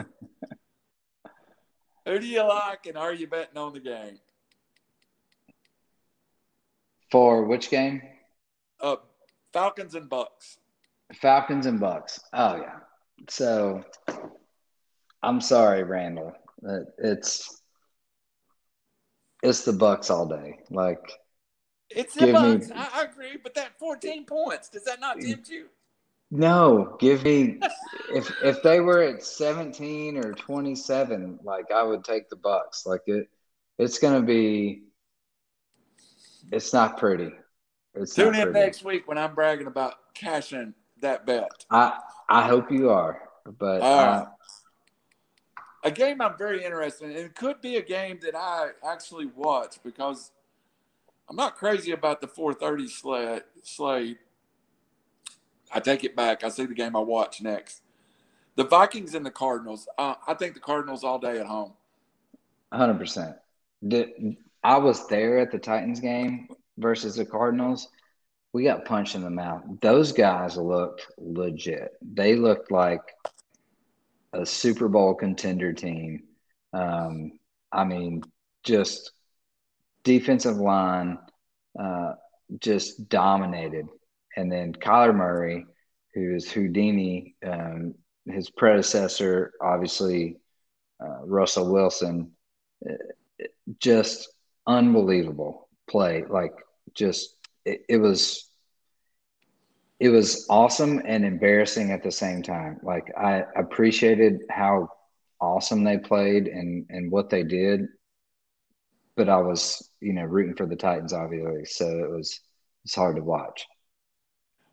[2.06, 4.20] who do you like, and are you betting on the game?
[7.12, 8.02] For which game?
[8.80, 8.96] Uh,
[9.52, 10.58] Falcons and Bucks.
[11.22, 12.20] Falcons and Bucks.
[12.34, 12.80] Oh yeah.
[13.30, 13.84] So
[15.22, 16.34] I'm sorry, Randall.
[16.98, 17.63] It's
[19.44, 20.60] it's the Bucks all day.
[20.72, 21.12] Like
[21.90, 22.70] it's the Bucks.
[22.70, 25.68] Me, I agree, but that 14 points does that not tempt you?
[26.32, 27.60] No, give me
[28.12, 32.86] if if they were at 17 or 27, like I would take the Bucks.
[32.86, 33.28] Like it,
[33.78, 34.84] it's gonna be.
[36.52, 37.32] It's not pretty.
[37.94, 41.52] It's Tune in next week when I'm bragging about cashing that bet.
[41.70, 43.22] I I hope you are,
[43.60, 44.26] but uh,
[45.84, 47.18] a game I'm very interested in.
[47.18, 50.32] It could be a game that I actually watch because
[51.30, 54.18] I'm not crazy about the 4:30 slate.
[55.74, 56.44] I take it back.
[56.44, 57.82] I see the game I watch next.
[58.56, 59.88] The Vikings and the Cardinals.
[59.98, 61.74] Uh, I think the Cardinals all day at home.
[62.70, 62.98] 100.
[62.98, 63.36] percent
[64.64, 67.90] I was there at the Titans game versus the Cardinals
[68.54, 69.64] we got punched in the mouth.
[69.82, 71.98] Those guys looked legit.
[72.02, 73.02] They looked like
[74.34, 76.24] a Super Bowl contender team.
[76.74, 77.34] Um,
[77.72, 78.24] I mean,
[78.64, 79.12] just
[80.04, 81.20] defensive line
[81.80, 82.14] uh,
[82.60, 83.88] just dominated.
[84.36, 85.66] And then Kyler Murray,
[86.14, 90.38] who is Houdini, um, his predecessor, obviously,
[91.04, 92.32] uh, Russell Wilson,
[92.90, 92.94] uh,
[93.80, 94.30] just
[94.66, 96.24] unbelievable play.
[96.30, 96.54] Like,
[96.94, 98.50] just it, it was
[100.00, 102.80] it was awesome and embarrassing at the same time.
[102.84, 104.90] Like I appreciated how
[105.40, 107.88] awesome they played and and what they did,
[109.16, 112.40] but I was you know rooting for the Titans obviously, so it was
[112.84, 113.66] it's hard to watch.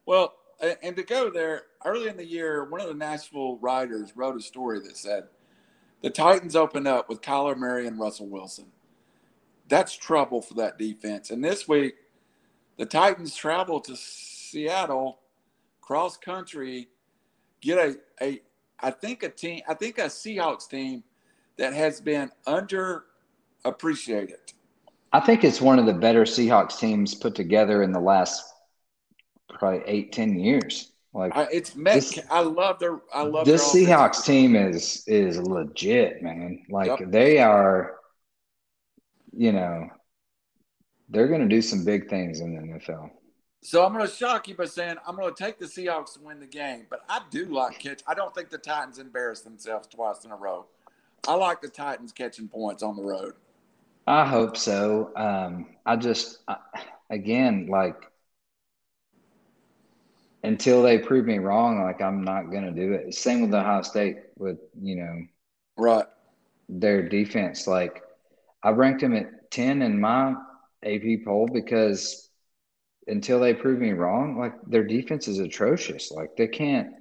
[0.06, 0.34] Well,
[0.82, 4.40] and to go there early in the year, one of the Nashville writers wrote a
[4.40, 5.24] story that said
[6.02, 8.66] the Titans opened up with Kyler Murray and Russell Wilson.
[9.68, 11.30] That's trouble for that defense.
[11.30, 11.94] And this week,
[12.76, 13.94] the Titans travel to
[14.50, 15.20] Seattle,
[15.80, 16.88] cross country,
[17.60, 18.40] get a, a
[18.80, 21.04] I think a team, I think a Seahawks team
[21.58, 24.54] that has been underappreciated.
[25.12, 28.42] I think it's one of the better Seahawks teams put together in the last
[29.48, 30.92] probably eight, ten years.
[31.12, 35.38] Like I, it's met, this, I love their I love this Seahawks team is is
[35.38, 36.64] legit, man.
[36.70, 37.10] Like yep.
[37.10, 37.96] they are,
[39.36, 39.88] you know,
[41.08, 43.10] they're going to do some big things in the NFL.
[43.62, 46.20] So I'm going to shock you by saying I'm going to take the Seahawks to
[46.20, 48.02] win the game, but I do like catch.
[48.06, 50.66] I don't think the Titans embarrass themselves twice in a row.
[51.28, 53.34] I like the Titans catching points on the road.
[54.06, 55.12] I hope so.
[55.14, 56.56] Um, I just, I,
[57.10, 58.10] again, like
[60.42, 63.14] until they prove me wrong, like I'm not going to do it.
[63.14, 65.26] Same with Ohio State with you know,
[65.76, 66.06] right?
[66.68, 68.02] Their defense, like
[68.62, 70.34] I ranked them at ten in my
[70.82, 72.29] AP poll because
[73.10, 76.10] until they prove me wrong, like their defense is atrocious.
[76.10, 76.94] Like they can't.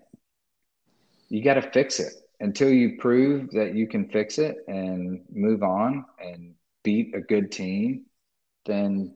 [1.30, 5.62] You got to fix it until you prove that you can fix it and move
[5.62, 8.06] on and beat a good team.
[8.66, 9.14] Then,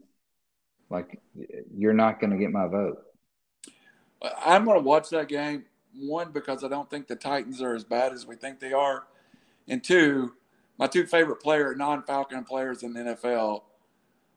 [0.90, 1.20] like,
[1.76, 3.04] you're not going to get my vote.
[4.46, 5.66] I'm going to watch that game.
[5.96, 9.04] One, because I don't think the Titans are as bad as we think they are,
[9.68, 10.34] and two,
[10.80, 13.62] my two favorite player, non-Falcon players in the NFL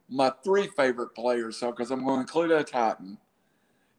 [0.08, 3.18] my three favorite players, so because I'm going to include a Titan,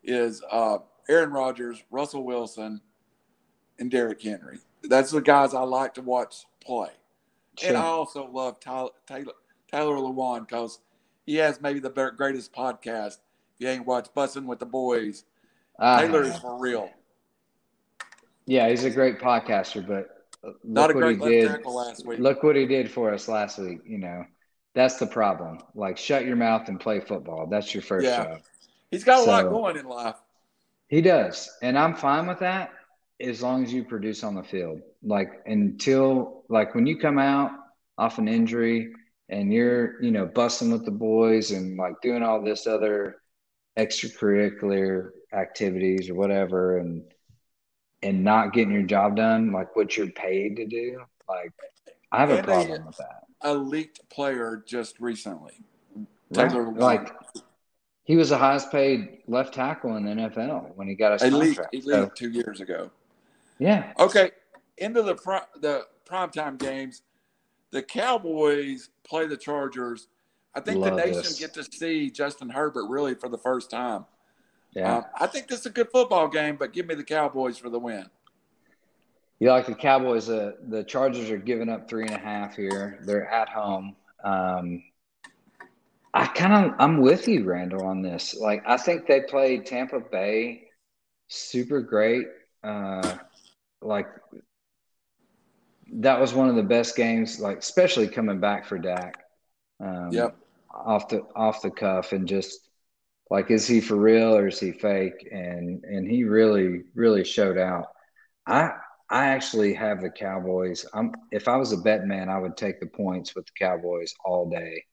[0.04, 0.78] is uh,
[1.10, 2.82] Aaron Rodgers, Russell Wilson,
[3.80, 4.60] and Derrick Henry.
[4.84, 6.90] That's the guys I like to watch play.
[7.58, 7.70] Sure.
[7.70, 9.34] And I also love Tyler, Taylor,
[9.72, 10.80] Taylor Lewan because
[11.26, 13.18] he has maybe the greatest podcast.
[13.56, 15.26] If you ain't watched Bussing with the Boys,
[15.80, 16.90] uh, Taylor is for real.
[18.46, 20.28] Yeah, he's a great podcaster, but
[20.64, 22.20] not a great left did, last week.
[22.20, 23.80] Look what he did for us last week.
[23.86, 24.26] You know,
[24.78, 25.58] that's the problem.
[25.74, 27.48] Like, shut your mouth and play football.
[27.48, 28.24] That's your first yeah.
[28.26, 28.42] job.
[28.92, 30.16] He's got a so, lot going in life.
[30.88, 32.70] He does, and I'm fine with that
[33.20, 34.82] as long as you produce on the field.
[35.02, 37.52] Like until like when you come out
[37.98, 38.94] off an injury
[39.30, 43.18] and you're you know busting with the boys and like doing all this other
[43.78, 47.04] extracurricular activities or whatever and
[48.04, 51.52] and not getting your job done like what you're paid to do like
[52.12, 55.54] i have a problem with that a leaked player just recently.
[56.34, 57.14] Taylor like
[58.04, 61.30] he was the highest paid left tackle in the NFL when he got his a
[61.30, 61.74] contract.
[61.74, 62.92] Leaked, he leaked so, two years ago.
[63.60, 63.94] Yeah.
[64.00, 64.32] Okay.
[64.78, 65.16] Into the
[65.62, 67.02] the primetime games,
[67.72, 70.08] the Cowboys play the Chargers.
[70.54, 71.40] I think Love the nation this.
[71.40, 74.06] get to see Justin Herbert really for the first time.
[74.74, 74.98] Yeah.
[74.98, 77.70] Um, I think this is a good football game, but give me the Cowboys for
[77.70, 78.08] the win.
[79.40, 80.30] You like the Cowboys?
[80.30, 83.00] Uh, the Chargers are giving up three and a half here.
[83.06, 83.96] They're at home.
[84.24, 84.84] Um,
[86.14, 88.36] I kind of I'm with you, Randall, on this.
[88.36, 90.64] Like I think they played Tampa Bay
[91.28, 92.26] super great.
[92.64, 93.18] Uh,
[93.82, 94.08] like
[95.94, 99.24] that was one of the best games, like especially coming back for Dak.
[99.80, 100.36] Um, Yep.
[100.74, 102.60] Off the off the cuff and just
[103.30, 105.28] like is he for real or is he fake?
[105.32, 107.88] And and he really really showed out.
[108.46, 108.72] I
[109.10, 110.86] I actually have the Cowboys.
[110.94, 114.14] I'm if I was a bet man, I would take the points with the Cowboys
[114.26, 114.84] all day.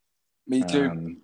[0.46, 0.88] Me too.
[0.90, 1.16] Um,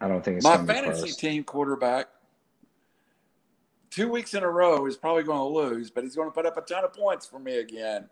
[0.00, 2.06] I don't think it's My fantasy team quarterback,
[3.90, 6.46] two weeks in a row, is probably going to lose, but he's going to put
[6.46, 8.08] up a ton of points for me again.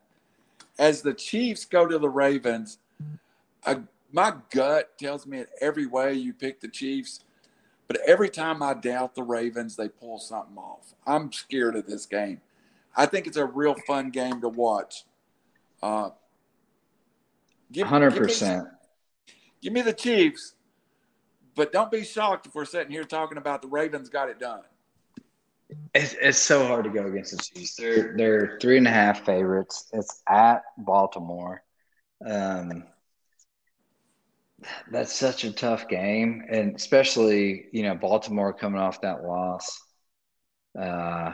[0.78, 2.78] As the Chiefs go to the Ravens,
[3.64, 3.80] I,
[4.10, 7.20] my gut tells me in every way you pick the Chiefs,
[7.86, 10.94] but every time I doubt the Ravens, they pull something off.
[11.06, 12.40] I'm scared of this game.
[12.97, 15.05] I think it's a real fun game to watch.
[15.82, 16.10] Uh,
[17.70, 18.68] give- Hundred give me- percent.
[19.62, 20.55] Give me the Chiefs,
[21.55, 24.62] but don't be shocked if we're sitting here talking about the Ravens got it done.
[25.94, 27.74] It's, it's so hard to go against the Chiefs.
[27.74, 29.89] They're they're three and a half favorites.
[29.93, 31.62] It's at Baltimore.
[32.24, 32.85] Um,
[34.90, 39.82] that's such a tough game, and especially you know Baltimore coming off that loss.
[40.78, 41.32] Uh,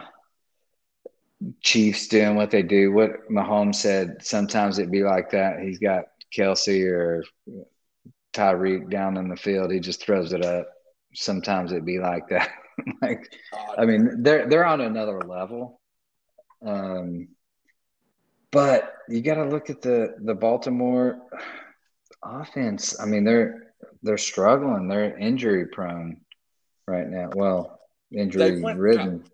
[1.60, 2.92] Chiefs doing what they do.
[2.92, 4.24] What Mahomes said.
[4.24, 5.60] Sometimes it'd be like that.
[5.60, 6.04] He's got
[6.36, 7.24] Kelce or
[8.32, 9.72] Tyreek down in the field.
[9.72, 10.66] He just throws it up.
[11.14, 12.50] Sometimes it'd be like that.
[13.02, 13.32] like
[13.76, 15.80] I mean, they're they're on another level.
[16.64, 17.28] Um,
[18.50, 21.18] but you got to look at the the Baltimore
[22.22, 23.00] offense.
[23.00, 24.88] I mean, they're they're struggling.
[24.88, 26.20] They're injury prone
[26.86, 27.30] right now.
[27.34, 27.80] Well,
[28.12, 29.24] injury went- ridden.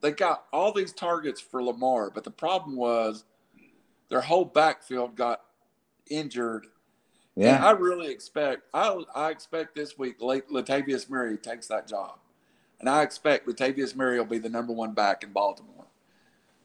[0.00, 3.24] They got all these targets for Lamar, but the problem was
[4.08, 5.40] their whole backfield got
[6.10, 6.66] injured.
[7.36, 11.86] And Yeah, I really expect I I expect this week late Latavius Murray takes that
[11.86, 12.18] job.
[12.80, 15.86] And I expect Latavius Murray will be the number one back in Baltimore.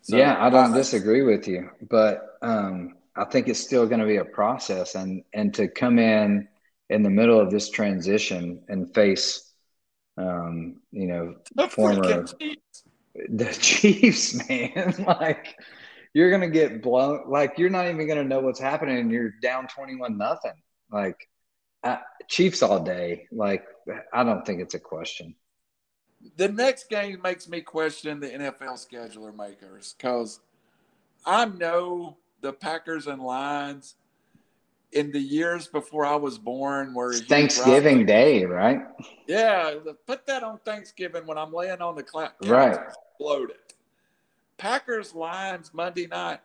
[0.02, 0.38] So, yeah.
[0.40, 4.26] I don't disagree with you, but um, I think it's still going to be a
[4.26, 6.48] process, and and to come in
[6.90, 9.52] in the middle of this transition and face,
[10.18, 11.36] um, you know,
[11.70, 12.26] former.
[13.30, 14.96] The Chiefs, man.
[15.08, 15.56] like
[16.14, 17.24] you're gonna get blown.
[17.30, 18.98] Like you're not even gonna know what's happening.
[18.98, 20.54] and You're down twenty-one nothing.
[20.92, 21.28] Like
[21.84, 21.98] uh,
[22.28, 23.28] Chiefs all day.
[23.32, 23.66] Like
[24.14, 25.36] I don't think it's a question.
[26.38, 30.40] the next game makes me question the NFL scheduler makers because
[31.26, 33.96] I know the Packers and Lions
[34.96, 38.82] in the years before I was born where It's Thanksgiving Day, right?
[39.28, 39.76] Yeah,
[40.08, 42.32] put that on Thanksgiving when I'm laying on the cloud.
[42.46, 42.74] Right.
[42.74, 43.58] Exploded.
[44.58, 46.40] Packers Lions Monday night.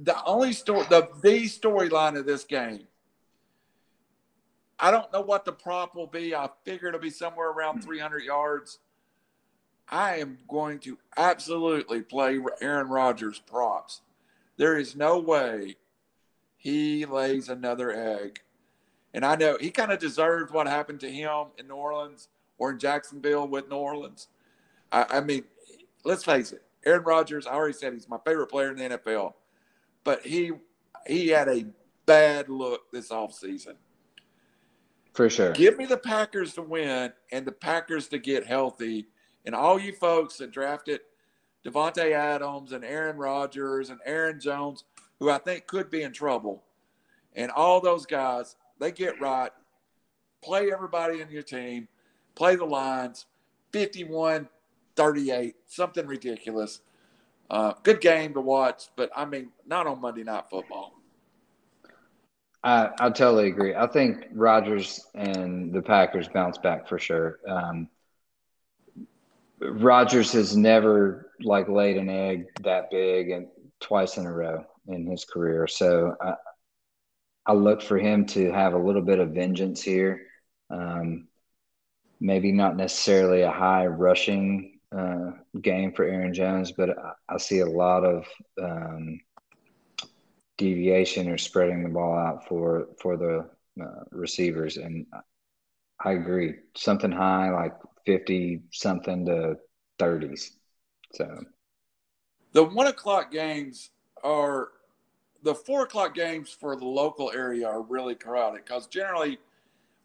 [0.00, 2.86] The only story, the the storyline of this game.
[4.78, 6.34] I don't know what the prop will be.
[6.34, 8.78] I figure it'll be somewhere around 300 yards.
[9.88, 14.00] I am going to absolutely play Aaron Rodgers props.
[14.56, 15.76] There is no way
[16.62, 18.40] he lays another egg.
[19.12, 22.70] And I know he kind of deserved what happened to him in New Orleans or
[22.70, 24.28] in Jacksonville with New Orleans.
[24.92, 25.42] I, I mean,
[26.04, 29.32] let's face it, Aaron Rodgers, I already said he's my favorite player in the NFL,
[30.04, 30.52] but he
[31.04, 31.66] he had a
[32.06, 33.74] bad look this offseason.
[35.14, 35.50] For sure.
[35.50, 39.08] Give me the Packers to win and the Packers to get healthy.
[39.44, 41.00] And all you folks that drafted
[41.66, 44.84] Davante Adams and Aaron Rodgers and Aaron Jones,
[45.22, 46.64] who I think could be in trouble,
[47.36, 49.52] and all those guys, they get right.
[50.42, 51.86] Play everybody in your team,
[52.34, 53.26] play the lines
[53.72, 54.48] 51
[54.96, 56.80] 38, something ridiculous.
[57.48, 60.92] Uh, good game to watch, but I mean, not on Monday Night Football.
[62.64, 63.76] I, I totally agree.
[63.76, 67.38] I think Rodgers and the Packers bounce back for sure.
[67.46, 67.88] Um,
[69.60, 73.46] Rodgers has never like laid an egg that big and
[73.78, 75.66] twice in a row in his career.
[75.66, 76.34] So I,
[77.46, 80.26] I look for him to have a little bit of vengeance here.
[80.70, 81.28] Um,
[82.20, 87.60] maybe not necessarily a high rushing uh, game for Aaron Jones, but I, I see
[87.60, 88.26] a lot of
[88.62, 89.20] um,
[90.58, 93.48] deviation or spreading the ball out for for the
[93.82, 94.76] uh, receivers.
[94.76, 95.06] And
[96.04, 97.74] I agree, something high like
[98.06, 99.56] fifty something to
[99.98, 100.56] thirties.
[101.14, 101.26] So
[102.52, 103.90] The one o'clock games
[104.22, 104.68] are
[105.42, 109.38] the four o'clock games for the local area are really crowded because generally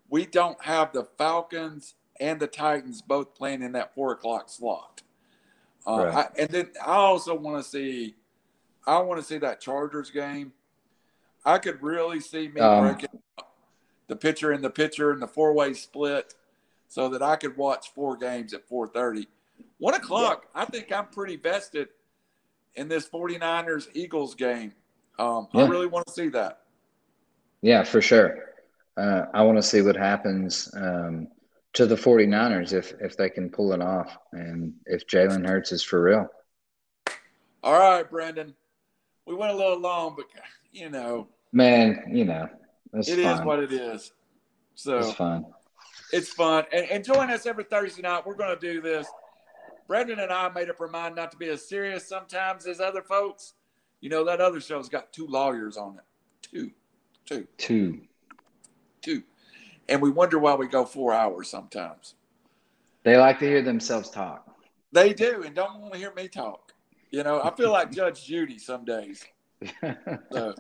[0.10, 5.04] we don't have the Falcons and the Titans both playing in that four o'clock slot.
[5.86, 6.16] Uh, Right.
[6.16, 8.16] I, and then I also want to see,
[8.86, 10.54] I want to see that Chargers game.
[11.46, 13.22] I could really see me Um, breaking
[14.08, 16.34] the pitcher in the pitcher and the four way split
[16.88, 19.28] so that I could watch four games at 4:30.
[19.78, 20.48] One o'clock.
[20.56, 21.90] I think I'm pretty vested
[22.78, 24.72] in this 49ers Eagles game.
[25.20, 25.64] Um, yeah.
[25.64, 26.62] I really want to see that.
[27.62, 28.54] Yeah, for sure.
[28.96, 31.28] Uh, I want to see what happens um,
[31.74, 35.84] to the 49ers if if they can pull it off and if Jalen Hurts is
[35.84, 36.28] for real.
[37.64, 38.56] All right, Brendan.
[39.26, 40.26] We went a little long, but
[40.72, 42.48] you know, man, you know,
[42.94, 44.14] it is what it is.
[44.76, 45.46] So it's fun.
[46.14, 48.26] It's fun, and, and join us every Thursday night.
[48.26, 49.08] We're going to do this.
[49.88, 53.02] Brendan and I made up our mind not to be as serious sometimes as other
[53.02, 53.54] folks.
[54.02, 56.04] You know that other show's got two lawyers on it,
[56.42, 56.72] two,
[57.26, 58.02] two, two,
[59.02, 59.24] two,
[59.90, 62.16] and we wonder why we go four hours sometimes.
[63.04, 64.48] They like to hear themselves talk.
[64.92, 66.74] They do, and don't want to hear me talk.
[67.10, 69.26] You know, I feel like Judge Judy some days.
[70.32, 70.54] so,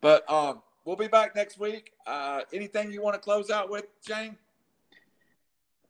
[0.00, 1.92] but um, we'll be back next week.
[2.06, 4.36] Uh, anything you want to close out with, Jane?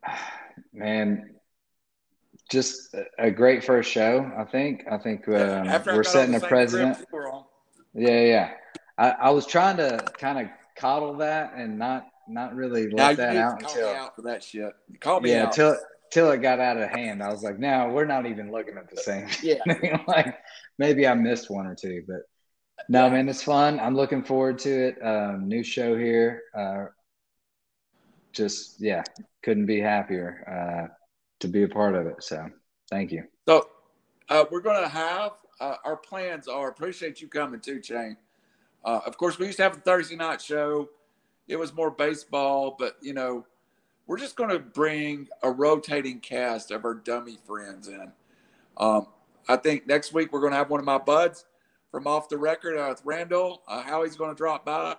[0.72, 1.34] Man,
[2.50, 4.30] just a great first show.
[4.36, 4.84] I think.
[4.90, 6.98] I think um, we're setting a precedent.
[7.94, 8.50] Yeah, yeah.
[8.98, 10.46] I, I, was trying to kind of
[10.76, 14.72] coddle that and not not really let that out until out for that shit.
[15.00, 15.52] Call me yeah, out.
[15.52, 15.76] till
[16.10, 17.22] till it got out of hand.
[17.22, 19.28] I was like, no, we're not even looking at the same.
[19.42, 19.62] Yeah.
[20.06, 20.36] like
[20.78, 22.22] maybe I missed one or two, but
[22.88, 23.12] no, yeah.
[23.12, 23.80] man, it's fun.
[23.80, 24.98] I'm looking forward to it.
[25.02, 26.42] Um, new show here.
[26.56, 26.86] Uh,
[28.32, 29.02] just yeah,
[29.42, 30.94] couldn't be happier uh,
[31.44, 32.22] to be a part of it.
[32.22, 32.48] So
[32.90, 33.24] thank you.
[33.46, 33.68] So
[34.28, 36.68] uh, we're going to have uh, our plans are.
[36.68, 38.16] Appreciate you coming too, Shane.
[38.84, 40.88] Uh, of course, we used to have a Thursday night show.
[41.46, 43.46] It was more baseball, but you know,
[44.06, 48.12] we're just going to bring a rotating cast of our dummy friends in.
[48.76, 49.06] Um,
[49.48, 51.44] I think next week we're going to have one of my buds
[51.90, 53.62] from off the record uh, with Randall.
[53.68, 54.96] Uh, Howie's going to drop by.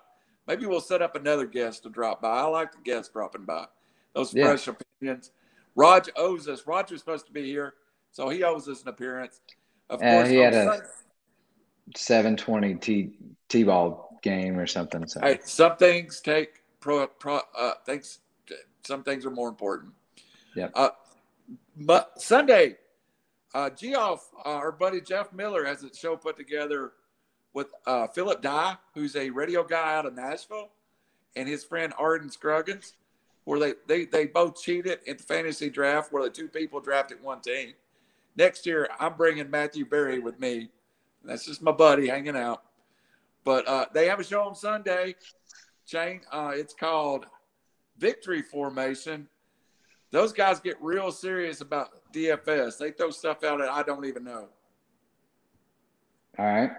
[0.48, 2.30] Maybe we'll set up another guest to drop by.
[2.30, 3.66] I like the guests dropping by.
[4.14, 4.46] Those yeah.
[4.46, 5.32] fresh opinions.
[5.76, 6.66] Raj owes us.
[6.66, 7.74] Roger's supposed to be here,
[8.12, 9.42] so he owes us an appearance.
[9.90, 10.82] Of uh, course, he had a
[11.96, 13.18] seven twenty t
[13.50, 15.08] t ball game or something.
[15.08, 15.20] So.
[15.22, 18.20] Hey, some things take pro, pro uh, things.
[18.84, 19.94] Some things are more important.
[20.56, 20.70] Yeah.
[20.74, 20.90] Uh,
[21.76, 22.78] but Sunday,
[23.54, 26.94] uh, Geoff, uh, our buddy Jeff Miller, has a show put together
[27.54, 30.70] with uh, Philip Dye, who's a radio guy out of Nashville,
[31.36, 32.94] and his friend Arden Scruggins,
[33.46, 37.24] where they, they, they both cheated in the fantasy draft where the two people drafted
[37.24, 37.74] one team.
[38.36, 40.70] Next year, I'm bringing Matthew Berry with me.
[41.24, 42.64] That's just my buddy hanging out.
[43.44, 45.16] But uh, they have a show on Sunday,
[45.86, 46.22] Shane.
[46.32, 47.28] Uh, it's called
[47.98, 49.28] Victory Formation.
[50.12, 52.78] Those guys get real serious about DFS.
[52.78, 54.48] They throw stuff out that I don't even know.
[56.38, 56.72] All right.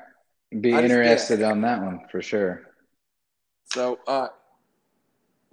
[0.61, 2.63] Be I interested on that one for sure.
[3.65, 4.29] So uh,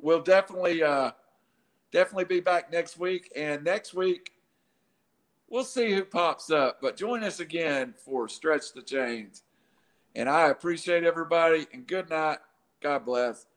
[0.04, 1.12] we'll definitely uh,
[1.92, 3.32] definitely be back next week.
[3.36, 4.34] And next week
[5.50, 6.80] we'll see who pops up.
[6.82, 9.44] But join us again for Stretch the Chains.
[10.14, 12.40] And I appreciate everybody and good night.
[12.82, 13.48] God bless.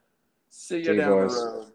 [0.49, 1.35] See you down boys.
[1.35, 1.73] the road.